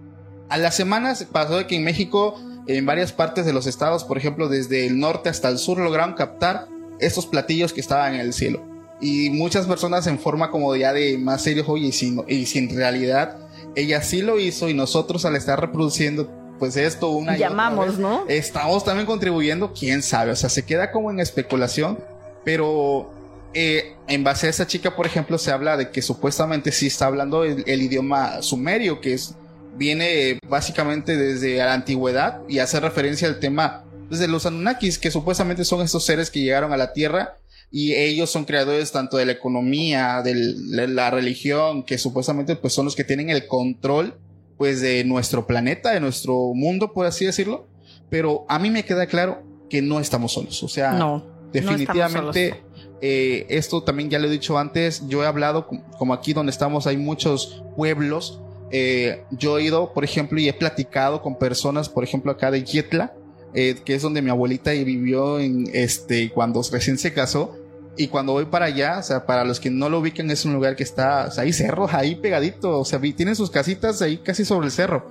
[0.49, 4.17] A las semanas pasó de que en México, en varias partes de los estados, por
[4.17, 6.67] ejemplo, desde el norte hasta el sur, lograron captar
[6.99, 8.63] estos platillos que estaban en el cielo.
[8.99, 12.45] Y muchas personas en forma como ya de más serios, oye, y si, no- y
[12.47, 13.37] si en realidad
[13.75, 17.85] ella sí lo hizo y nosotros al estar reproduciendo pues esto una y otra Llamamos,
[17.85, 18.23] vez, ¿no?
[18.27, 21.99] Estamos también contribuyendo, quién sabe, o sea, se queda como en especulación,
[22.43, 23.11] pero
[23.53, 27.05] eh, en base a esa chica, por ejemplo, se habla de que supuestamente sí está
[27.05, 29.35] hablando el, el idioma sumerio, que es
[29.75, 35.65] viene básicamente desde la antigüedad y hace referencia al tema desde los Anunnakis, que supuestamente
[35.65, 37.35] son estos seres que llegaron a la Tierra
[37.71, 42.73] y ellos son creadores tanto de la economía, del- de la religión, que supuestamente pues
[42.73, 44.17] son los que tienen el control
[44.57, 47.67] pues de nuestro planeta, de nuestro mundo, por así decirlo.
[48.09, 50.63] Pero a mí me queda claro que no estamos solos.
[50.63, 51.23] O sea, No.
[51.51, 52.63] definitivamente
[53.01, 55.03] eh, esto también ya lo he dicho antes.
[55.07, 58.39] Yo he hablado com- como aquí donde estamos hay muchos pueblos.
[58.71, 62.63] Eh, yo he ido, por ejemplo, y he platicado con personas, por ejemplo, acá de
[62.63, 63.13] Yetla,
[63.53, 67.55] eh, que es donde mi abuelita vivió este cuando recién se casó.
[67.99, 70.53] Y cuando voy para allá, o sea, para los que no lo ubican, es un
[70.53, 74.17] lugar que está, o sea, hay cerros ahí pegadito, o sea, tienen sus casitas ahí
[74.17, 75.09] casi sobre el cerro.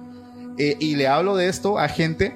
[0.57, 2.33] Eh, y le hablo de esto a gente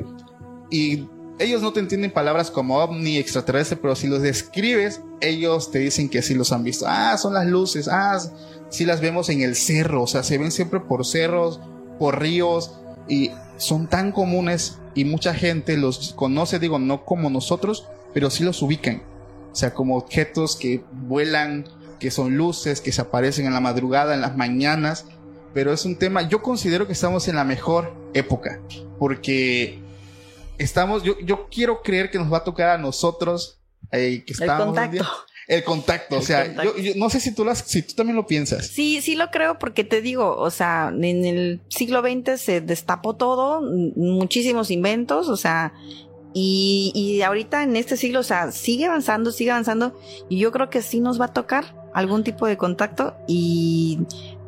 [0.70, 1.06] y
[1.40, 6.10] ellos no te entienden palabras como ovni, extraterrestre, pero si los describes, ellos te dicen
[6.10, 6.84] que sí los han visto.
[6.86, 8.20] Ah, son las luces, ah,
[8.68, 11.58] sí las vemos en el cerro, o sea, se ven siempre por cerros,
[11.98, 12.72] por ríos,
[13.08, 18.44] y son tan comunes y mucha gente los conoce, digo, no como nosotros, pero sí
[18.44, 19.02] los ubican.
[19.52, 21.66] O sea, como objetos que vuelan,
[21.98, 25.06] que son luces, que se aparecen en la madrugada, en las mañanas.
[25.52, 28.60] Pero es un tema, yo considero que estamos en la mejor época,
[28.98, 29.80] porque
[30.58, 33.58] estamos, yo, yo quiero creer que nos va a tocar a nosotros,
[33.90, 35.04] eh, que El estamos un contacto.
[35.50, 36.76] El contacto, o sea, contacto.
[36.76, 38.68] Yo, yo no sé si tú, las, si tú también lo piensas.
[38.68, 43.16] Sí, sí lo creo porque te digo, o sea, en el siglo XX se destapó
[43.16, 43.60] todo,
[43.96, 45.74] muchísimos inventos, o sea,
[46.32, 49.98] y, y ahorita en este siglo, o sea, sigue avanzando, sigue avanzando,
[50.28, 53.98] y yo creo que sí nos va a tocar algún tipo de contacto y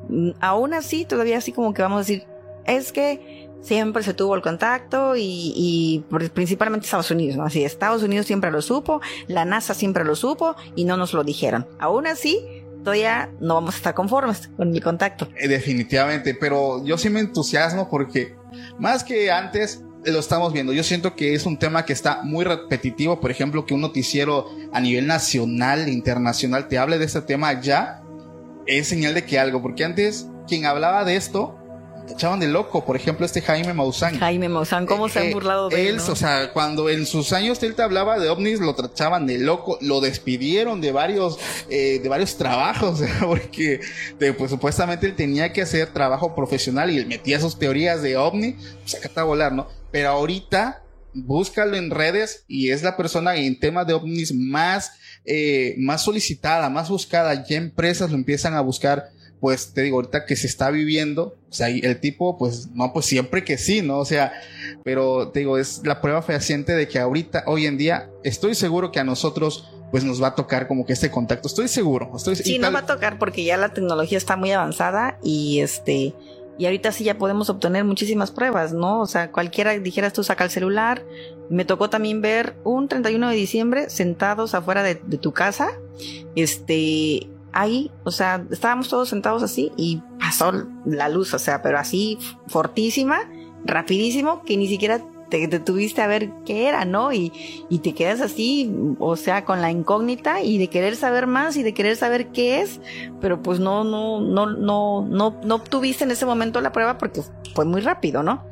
[0.09, 2.27] mm, aún así, todavía así como que vamos a decir,
[2.65, 6.05] es que siempre se tuvo el contacto y,
[6.35, 7.45] principalmente Estados Unidos, ¿no?
[7.45, 11.25] Así, Estados Unidos siempre lo supo, la NASA siempre lo supo y no nos lo
[11.25, 11.67] dijeron.
[11.79, 12.45] Aún así,
[12.83, 15.29] todavía no vamos a estar conformes con el contacto.
[15.39, 18.35] Eh, definitivamente, pero yo sí me entusiasmo porque
[18.79, 20.73] más que antes eh, lo estamos viendo.
[20.73, 23.21] Yo siento que es un tema que está muy repetitivo.
[23.21, 28.03] Por ejemplo, que un noticiero a nivel nacional, internacional, te hable de este tema ya,
[28.67, 29.63] es señal de que algo.
[29.63, 31.62] Porque antes, quien hablaba de esto,
[32.13, 32.85] echaban de loco.
[32.85, 34.19] Por ejemplo, este Jaime Maussan.
[34.19, 35.89] Jaime Maussan, ¿cómo se han Eh, burlado de él?
[35.89, 36.13] él, no?
[36.13, 39.79] o sea, cuando en sus años él te hablaba de ovnis, lo trataban de loco,
[39.81, 41.39] lo despidieron de varios,
[41.69, 43.81] eh, de varios trabajos, porque
[44.19, 48.17] de, pues supuestamente él tenía que hacer trabajo profesional y él metía sus teorías de
[48.17, 48.53] ovni,
[48.83, 49.69] pues acá está a volar, ¿no?
[49.91, 50.83] Pero ahorita
[51.15, 54.93] búscalo en redes y es la persona en temas de ovnis más,
[55.27, 57.45] eh, más solicitada, más buscada.
[57.47, 59.11] Ya empresas lo empiezan a buscar
[59.43, 63.07] pues te digo, ahorita que se está viviendo, o sea, el tipo, pues, no, pues
[63.07, 63.99] siempre que sí, ¿no?
[63.99, 64.33] O sea,
[64.85, 68.93] Pero te digo, es la prueba fehaciente de que ahorita, hoy en día, estoy seguro
[68.93, 71.49] que a nosotros pues nos va a tocar como que este contacto.
[71.49, 72.13] Estoy seguro.
[72.15, 76.15] Estoy, sí, nos va a tocar porque ya la tecnología está muy avanzada y este
[76.57, 79.01] y ahorita sí ya podemos obtener muchísimas pruebas, ¿no?
[79.01, 81.05] O sea, cualquiera dijeras tú saca el celular.
[81.51, 85.71] Me tocó también ver un 31 de diciembre sentados afuera de, tu casa.
[86.37, 90.53] Este, ahí, o sea, estábamos todos sentados así y pasó
[90.85, 93.21] la luz, o sea, pero así fortísima,
[93.65, 97.11] rapidísimo, que ni siquiera te detuviste a ver qué era, ¿no?
[97.13, 97.33] Y,
[97.71, 101.63] y te quedas así, o sea, con la incógnita y de querer saber más y
[101.63, 102.81] de querer saber qué es,
[103.21, 107.23] pero pues no, no, no, no, no, no obtuviste en ese momento la prueba porque
[107.55, 108.45] fue muy rápido, ¿no?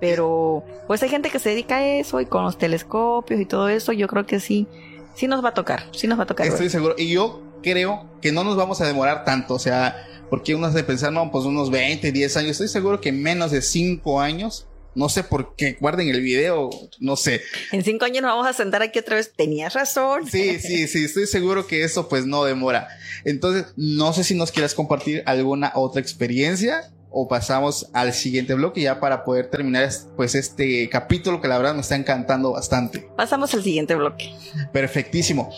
[0.00, 3.68] Pero pues hay gente que se dedica a eso y con los telescopios y todo
[3.68, 4.66] eso, yo creo que sí,
[5.14, 6.46] sí nos va a tocar, sí nos va a tocar.
[6.46, 6.94] Estoy seguro.
[6.96, 10.84] Y yo creo que no nos vamos a demorar tanto, o sea, porque uno de
[10.84, 15.08] pensar, no, pues unos 20, 10 años, estoy seguro que menos de 5 años no
[15.08, 17.40] sé por qué guarden el video, no sé.
[17.72, 19.32] En cinco años nos vamos a sentar aquí otra vez.
[19.34, 20.28] Tenías razón.
[20.28, 22.88] Sí, sí, sí, estoy seguro que eso pues no demora.
[23.24, 28.80] Entonces, no sé si nos quieras compartir alguna otra experiencia o pasamos al siguiente bloque
[28.80, 33.08] ya para poder terminar pues este capítulo que la verdad me está encantando bastante.
[33.16, 34.34] Pasamos al siguiente bloque.
[34.72, 35.52] Perfectísimo.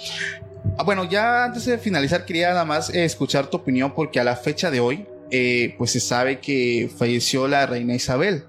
[0.78, 4.24] Ah, bueno, ya antes de finalizar quería nada más eh, escuchar tu opinión porque a
[4.24, 8.44] la fecha de hoy eh, pues se sabe que falleció la reina Isabel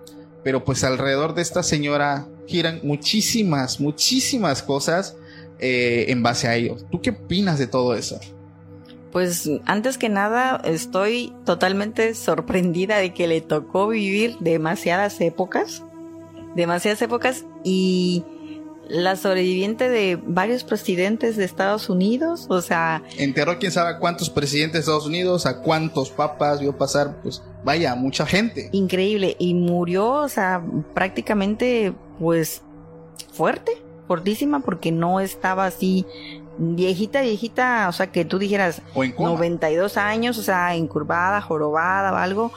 [0.45, 5.17] pero pues alrededor de esta señora giran muchísimas, muchísimas cosas
[5.57, 6.77] eh, en base a ello.
[6.91, 8.19] ¿Tú qué opinas de todo eso?
[9.11, 15.81] Pues antes que nada estoy totalmente sorprendida de que le tocó vivir demasiadas épocas,
[16.55, 18.23] demasiadas épocas y
[18.87, 23.03] la sobreviviente de varios presidentes de Estados Unidos, o sea...
[23.17, 27.95] Enterró quién sabe cuántos presidentes de Estados Unidos, a cuántos papas vio pasar, pues vaya,
[27.95, 28.69] mucha gente.
[28.71, 30.63] Increíble, y murió, o sea,
[30.93, 32.61] prácticamente, pues,
[33.33, 33.71] fuerte,
[34.07, 36.05] fortísima, porque no estaba así
[36.57, 42.13] viejita, viejita, o sea, que tú dijeras o en 92 años, o sea, incurvada, jorobada
[42.13, 42.51] o algo.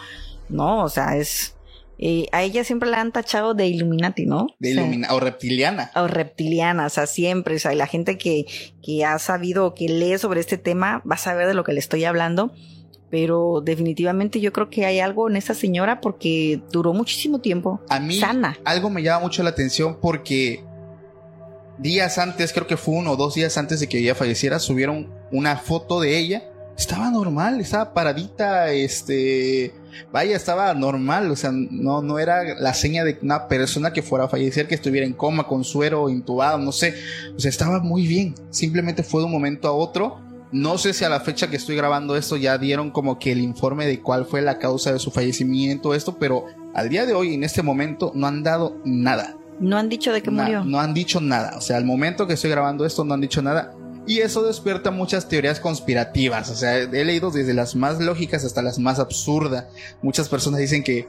[0.48, 1.54] No, o sea, es
[2.00, 4.46] eh, a ella siempre la han tachado de Illuminati, ¿no?
[4.60, 4.78] De
[5.10, 5.90] o, o reptiliana.
[5.96, 7.56] O reptiliana, o sea, siempre.
[7.56, 8.46] O sea, la gente que,
[8.82, 11.80] que ha sabido, que lee sobre este tema, va a saber de lo que le
[11.80, 12.52] estoy hablando.
[13.10, 17.80] Pero definitivamente yo creo que hay algo en esa señora porque duró muchísimo tiempo.
[17.88, 18.58] A mí sana.
[18.64, 20.62] algo me llama mucho la atención porque
[21.78, 25.10] días antes, creo que fue uno o dos días antes de que ella falleciera, subieron
[25.32, 26.42] una foto de ella
[26.78, 29.74] estaba normal, estaba paradita, este,
[30.12, 34.24] vaya, estaba normal, o sea, no, no era la seña de una persona que fuera
[34.24, 36.94] a fallecer, que estuviera en coma, con suero, intubado, no sé,
[37.36, 40.20] o sea, estaba muy bien, simplemente fue de un momento a otro.
[40.50, 43.40] No sé si a la fecha que estoy grabando esto ya dieron como que el
[43.40, 47.34] informe de cuál fue la causa de su fallecimiento, esto, pero al día de hoy,
[47.34, 49.36] en este momento, no han dado nada.
[49.60, 50.64] No han dicho de qué murió.
[50.64, 51.56] No han dicho nada.
[51.58, 53.74] O sea, al momento que estoy grabando esto, no han dicho nada.
[54.08, 56.48] Y eso despierta muchas teorías conspirativas.
[56.48, 59.66] O sea, he leído desde las más lógicas hasta las más absurdas.
[60.00, 61.06] Muchas personas dicen que,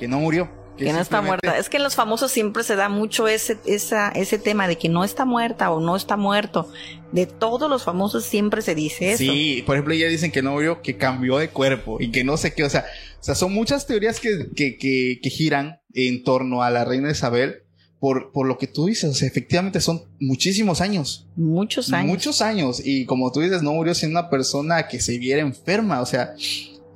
[0.00, 0.50] que no murió.
[0.76, 1.56] Que, no está muerta.
[1.58, 4.88] Es que en los famosos siempre se da mucho ese, esa, ese tema de que
[4.88, 6.68] no está muerta o no está muerto.
[7.12, 9.18] De todos los famosos siempre se dice eso.
[9.18, 12.36] Sí, por ejemplo, ya dicen que no murió, que cambió de cuerpo y que no
[12.36, 12.64] sé qué.
[12.64, 12.84] O sea,
[13.20, 17.12] o sea son muchas teorías que, que, que, que giran en torno a la reina
[17.12, 17.62] Isabel
[18.00, 21.28] por, por lo que tú dices, efectivamente son muchísimos años.
[21.36, 22.10] Muchos años.
[22.10, 22.82] Muchos años.
[22.82, 26.00] Y como tú dices, no murió siendo una persona que se viera enferma.
[26.00, 26.34] O sea,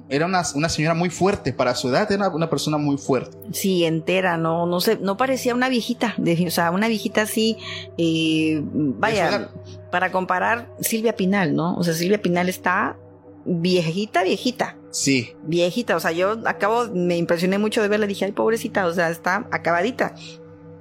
[0.09, 1.53] era una, una señora muy fuerte.
[1.53, 3.37] Para su edad era una persona muy fuerte.
[3.53, 6.17] Sí, entera, no, no sé, no parecía una viejita.
[6.19, 7.59] o sea, una viejita así,
[7.99, 9.51] eh, vaya,
[9.91, 11.77] para comparar Silvia Pinal, ¿no?
[11.77, 12.97] O sea, Silvia Pinal está
[13.45, 14.79] viejita, viejita.
[14.91, 15.33] Sí.
[15.43, 19.11] Viejita, o sea, yo acabo, me impresioné mucho de verla, dije, ay, pobrecita, o sea,
[19.11, 20.15] está acabadita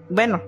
[0.09, 0.41] bueno,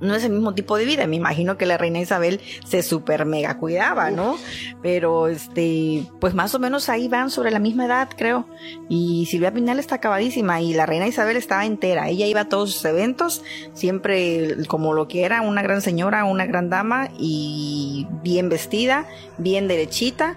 [0.00, 1.06] no es el mismo tipo de vida.
[1.06, 4.36] Me imagino que la reina Isabel se super mega cuidaba, ¿no?
[4.82, 8.46] Pero este, pues más o menos ahí van sobre la misma edad, creo.
[8.88, 12.08] Y Silvia Pinal está acabadísima y la reina Isabel estaba entera.
[12.08, 13.42] Ella iba a todos sus eventos,
[13.74, 19.06] siempre como lo que era, una gran señora, una gran dama y bien vestida,
[19.38, 20.36] bien derechita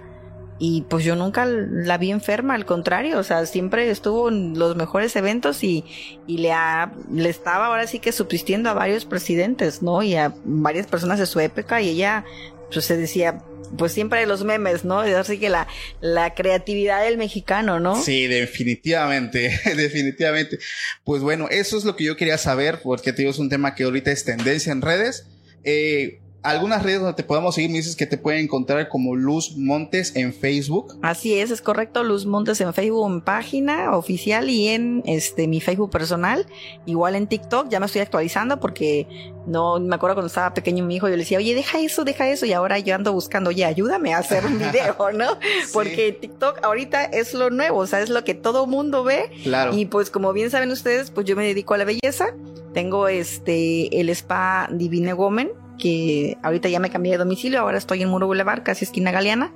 [0.66, 4.76] y pues yo nunca la vi enferma, al contrario, o sea, siempre estuvo en los
[4.76, 5.84] mejores eventos y,
[6.26, 10.02] y le, ha, le estaba ahora sí que subsistiendo a varios presidentes, ¿no?
[10.02, 12.24] Y a varias personas de su época y ella
[12.72, 13.42] pues se decía,
[13.76, 15.00] pues siempre los memes, ¿no?
[15.00, 15.68] Así que la,
[16.00, 18.02] la creatividad del mexicano, ¿no?
[18.02, 20.60] Sí, definitivamente, definitivamente.
[21.04, 23.74] Pues bueno, eso es lo que yo quería saber, porque te digo, es un tema
[23.74, 25.26] que ahorita es tendencia en redes.
[25.62, 29.56] Eh, algunas redes donde te podemos seguir, me dices que te pueden encontrar como Luz
[29.56, 30.98] Montes en Facebook.
[31.00, 35.62] Así es, es correcto, Luz Montes en Facebook, en página oficial y en este mi
[35.62, 36.46] Facebook personal,
[36.84, 39.08] igual en TikTok, ya me estoy actualizando porque
[39.46, 42.28] no me acuerdo cuando estaba pequeño mi hijo, yo le decía, oye, deja eso, deja
[42.28, 45.38] eso, y ahora yo ando buscando, oye, ayúdame a hacer un video, ¿no?
[45.72, 49.30] Porque TikTok ahorita es lo nuevo, o sea, es lo que todo mundo ve.
[49.44, 49.74] Claro.
[49.74, 52.34] Y pues como bien saben ustedes, pues yo me dedico a la belleza,
[52.74, 55.48] tengo este el spa Divine Woman,
[55.78, 59.52] que ahorita ya me cambié de domicilio, ahora estoy en Muro Boulevard, casi esquina Galeana,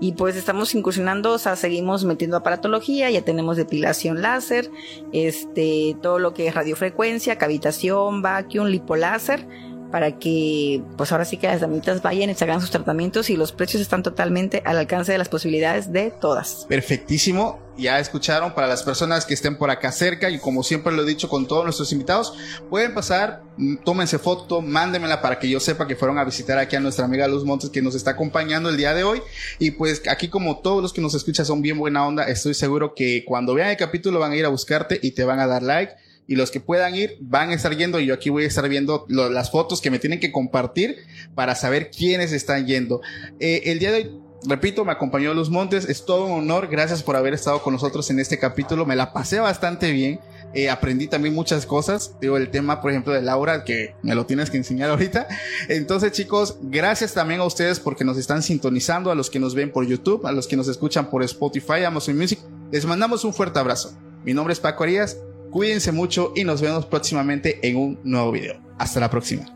[0.00, 4.70] y pues estamos incursionando, o sea, seguimos metiendo aparatología, ya tenemos depilación láser,
[5.12, 9.46] este, todo lo que es radiofrecuencia, cavitación, vacuum, lipoláser,
[9.90, 13.36] para que pues ahora sí que las damitas vayan y se hagan sus tratamientos y
[13.36, 16.66] los precios están totalmente al alcance de las posibilidades de todas.
[16.68, 17.58] Perfectísimo.
[17.76, 21.06] Ya escucharon para las personas que estén por acá cerca y como siempre lo he
[21.06, 22.34] dicho con todos nuestros invitados,
[22.68, 26.76] pueden pasar, mm, tómense foto, mándenmela para que yo sepa que fueron a visitar aquí
[26.76, 29.22] a nuestra amiga Luz Montes que nos está acompañando el día de hoy.
[29.58, 32.94] Y pues aquí como todos los que nos escuchan son bien buena onda, estoy seguro
[32.94, 35.62] que cuando vean el capítulo van a ir a buscarte y te van a dar
[35.62, 35.94] like
[36.30, 38.68] y los que puedan ir van a estar yendo y yo aquí voy a estar
[38.68, 40.98] viendo las fotos que me tienen que compartir
[41.34, 43.00] para saber quiénes están yendo.
[43.40, 45.88] Eh, el día de hoy repito, me acompañó Luz Montes.
[45.88, 46.68] Es todo un honor.
[46.68, 48.86] Gracias por haber estado con nosotros en este capítulo.
[48.86, 50.20] Me la pasé bastante bien.
[50.54, 52.14] Eh, aprendí también muchas cosas.
[52.20, 55.26] Digo, el tema, por ejemplo, de Laura, que me lo tienes que enseñar ahorita.
[55.68, 59.72] Entonces, chicos, gracias también a ustedes porque nos están sintonizando, a los que nos ven
[59.72, 62.38] por YouTube, a los que nos escuchan por Spotify, Amazon Music.
[62.70, 63.98] Les mandamos un fuerte abrazo.
[64.24, 65.16] Mi nombre es Paco Arias.
[65.50, 68.54] Cuídense mucho y nos vemos próximamente en un nuevo video.
[68.78, 69.46] Hasta la próxima.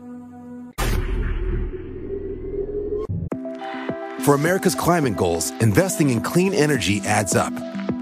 [4.25, 7.53] For America's climate goals, investing in clean energy adds up.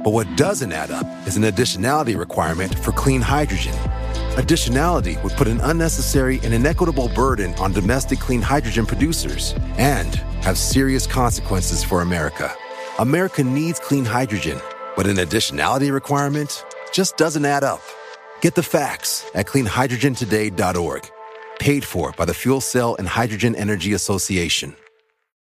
[0.04, 3.74] But what doesn't add up is an additionality requirement for clean hydrogen.
[4.38, 10.58] Additionality would put an unnecessary and inequitable burden on domestic clean hydrogen producers and have
[10.58, 12.52] serious consequences for America.
[13.00, 14.60] America needs clean hydrogen,
[14.96, 17.82] but an additionality requirement just doesn't add up.
[18.40, 21.10] Get the facts at cleanhydrogentoday.org.
[21.60, 24.76] Paid for by the Fuel Cell and Hydrogen Energy Association.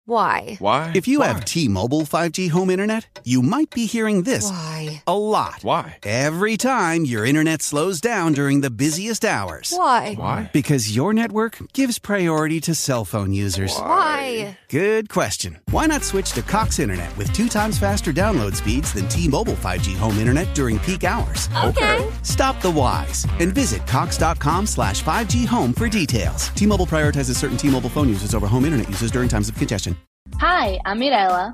[0.06, 0.58] Why?
[0.60, 0.91] Why?
[0.93, 1.28] If you Why?
[1.28, 5.01] have T-Mobile 5G home internet, you might be hearing this Why?
[5.08, 5.60] a lot.
[5.62, 5.97] Why?
[6.04, 9.72] Every time your internet slows down during the busiest hours.
[9.76, 10.16] Why?
[10.16, 10.49] Why?
[10.51, 13.74] Because your network gives priority to cell phone users.
[13.78, 14.58] Why?
[14.74, 15.60] Good question.
[15.70, 19.96] Why not switch to Cox Internet with two times faster download speeds than T-Mobile 5G
[19.96, 21.48] home internet during peak hours?
[21.64, 22.12] Okay.
[22.24, 26.50] Stop the whys and visit cox.com slash 5G home for details.
[26.56, 29.96] T-Mobile prioritizes certain T-Mobile phone users over home internet users during times of congestion.
[30.40, 31.54] Hi, I'm Mirella.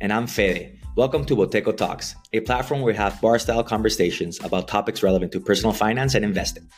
[0.00, 0.78] And I'm Fede.
[0.96, 5.32] Welcome to Boteco Talks, a platform where we have bar style conversations about topics relevant
[5.32, 6.68] to personal finance and investing.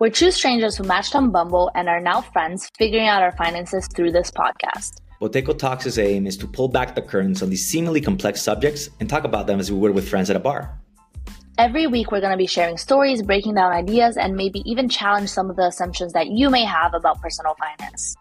[0.00, 3.86] We're two strangers who matched on Bumble and are now friends, figuring out our finances
[3.94, 4.94] through this podcast.
[5.24, 9.08] Boteco Talks' aim is to pull back the curtains on these seemingly complex subjects and
[9.08, 10.78] talk about them as we would with friends at a bar.
[11.56, 15.30] Every week, we're going to be sharing stories, breaking down ideas, and maybe even challenge
[15.30, 18.14] some of the assumptions that you may have about personal finance.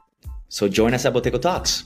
[0.47, 1.83] So join us at Boteco Talks.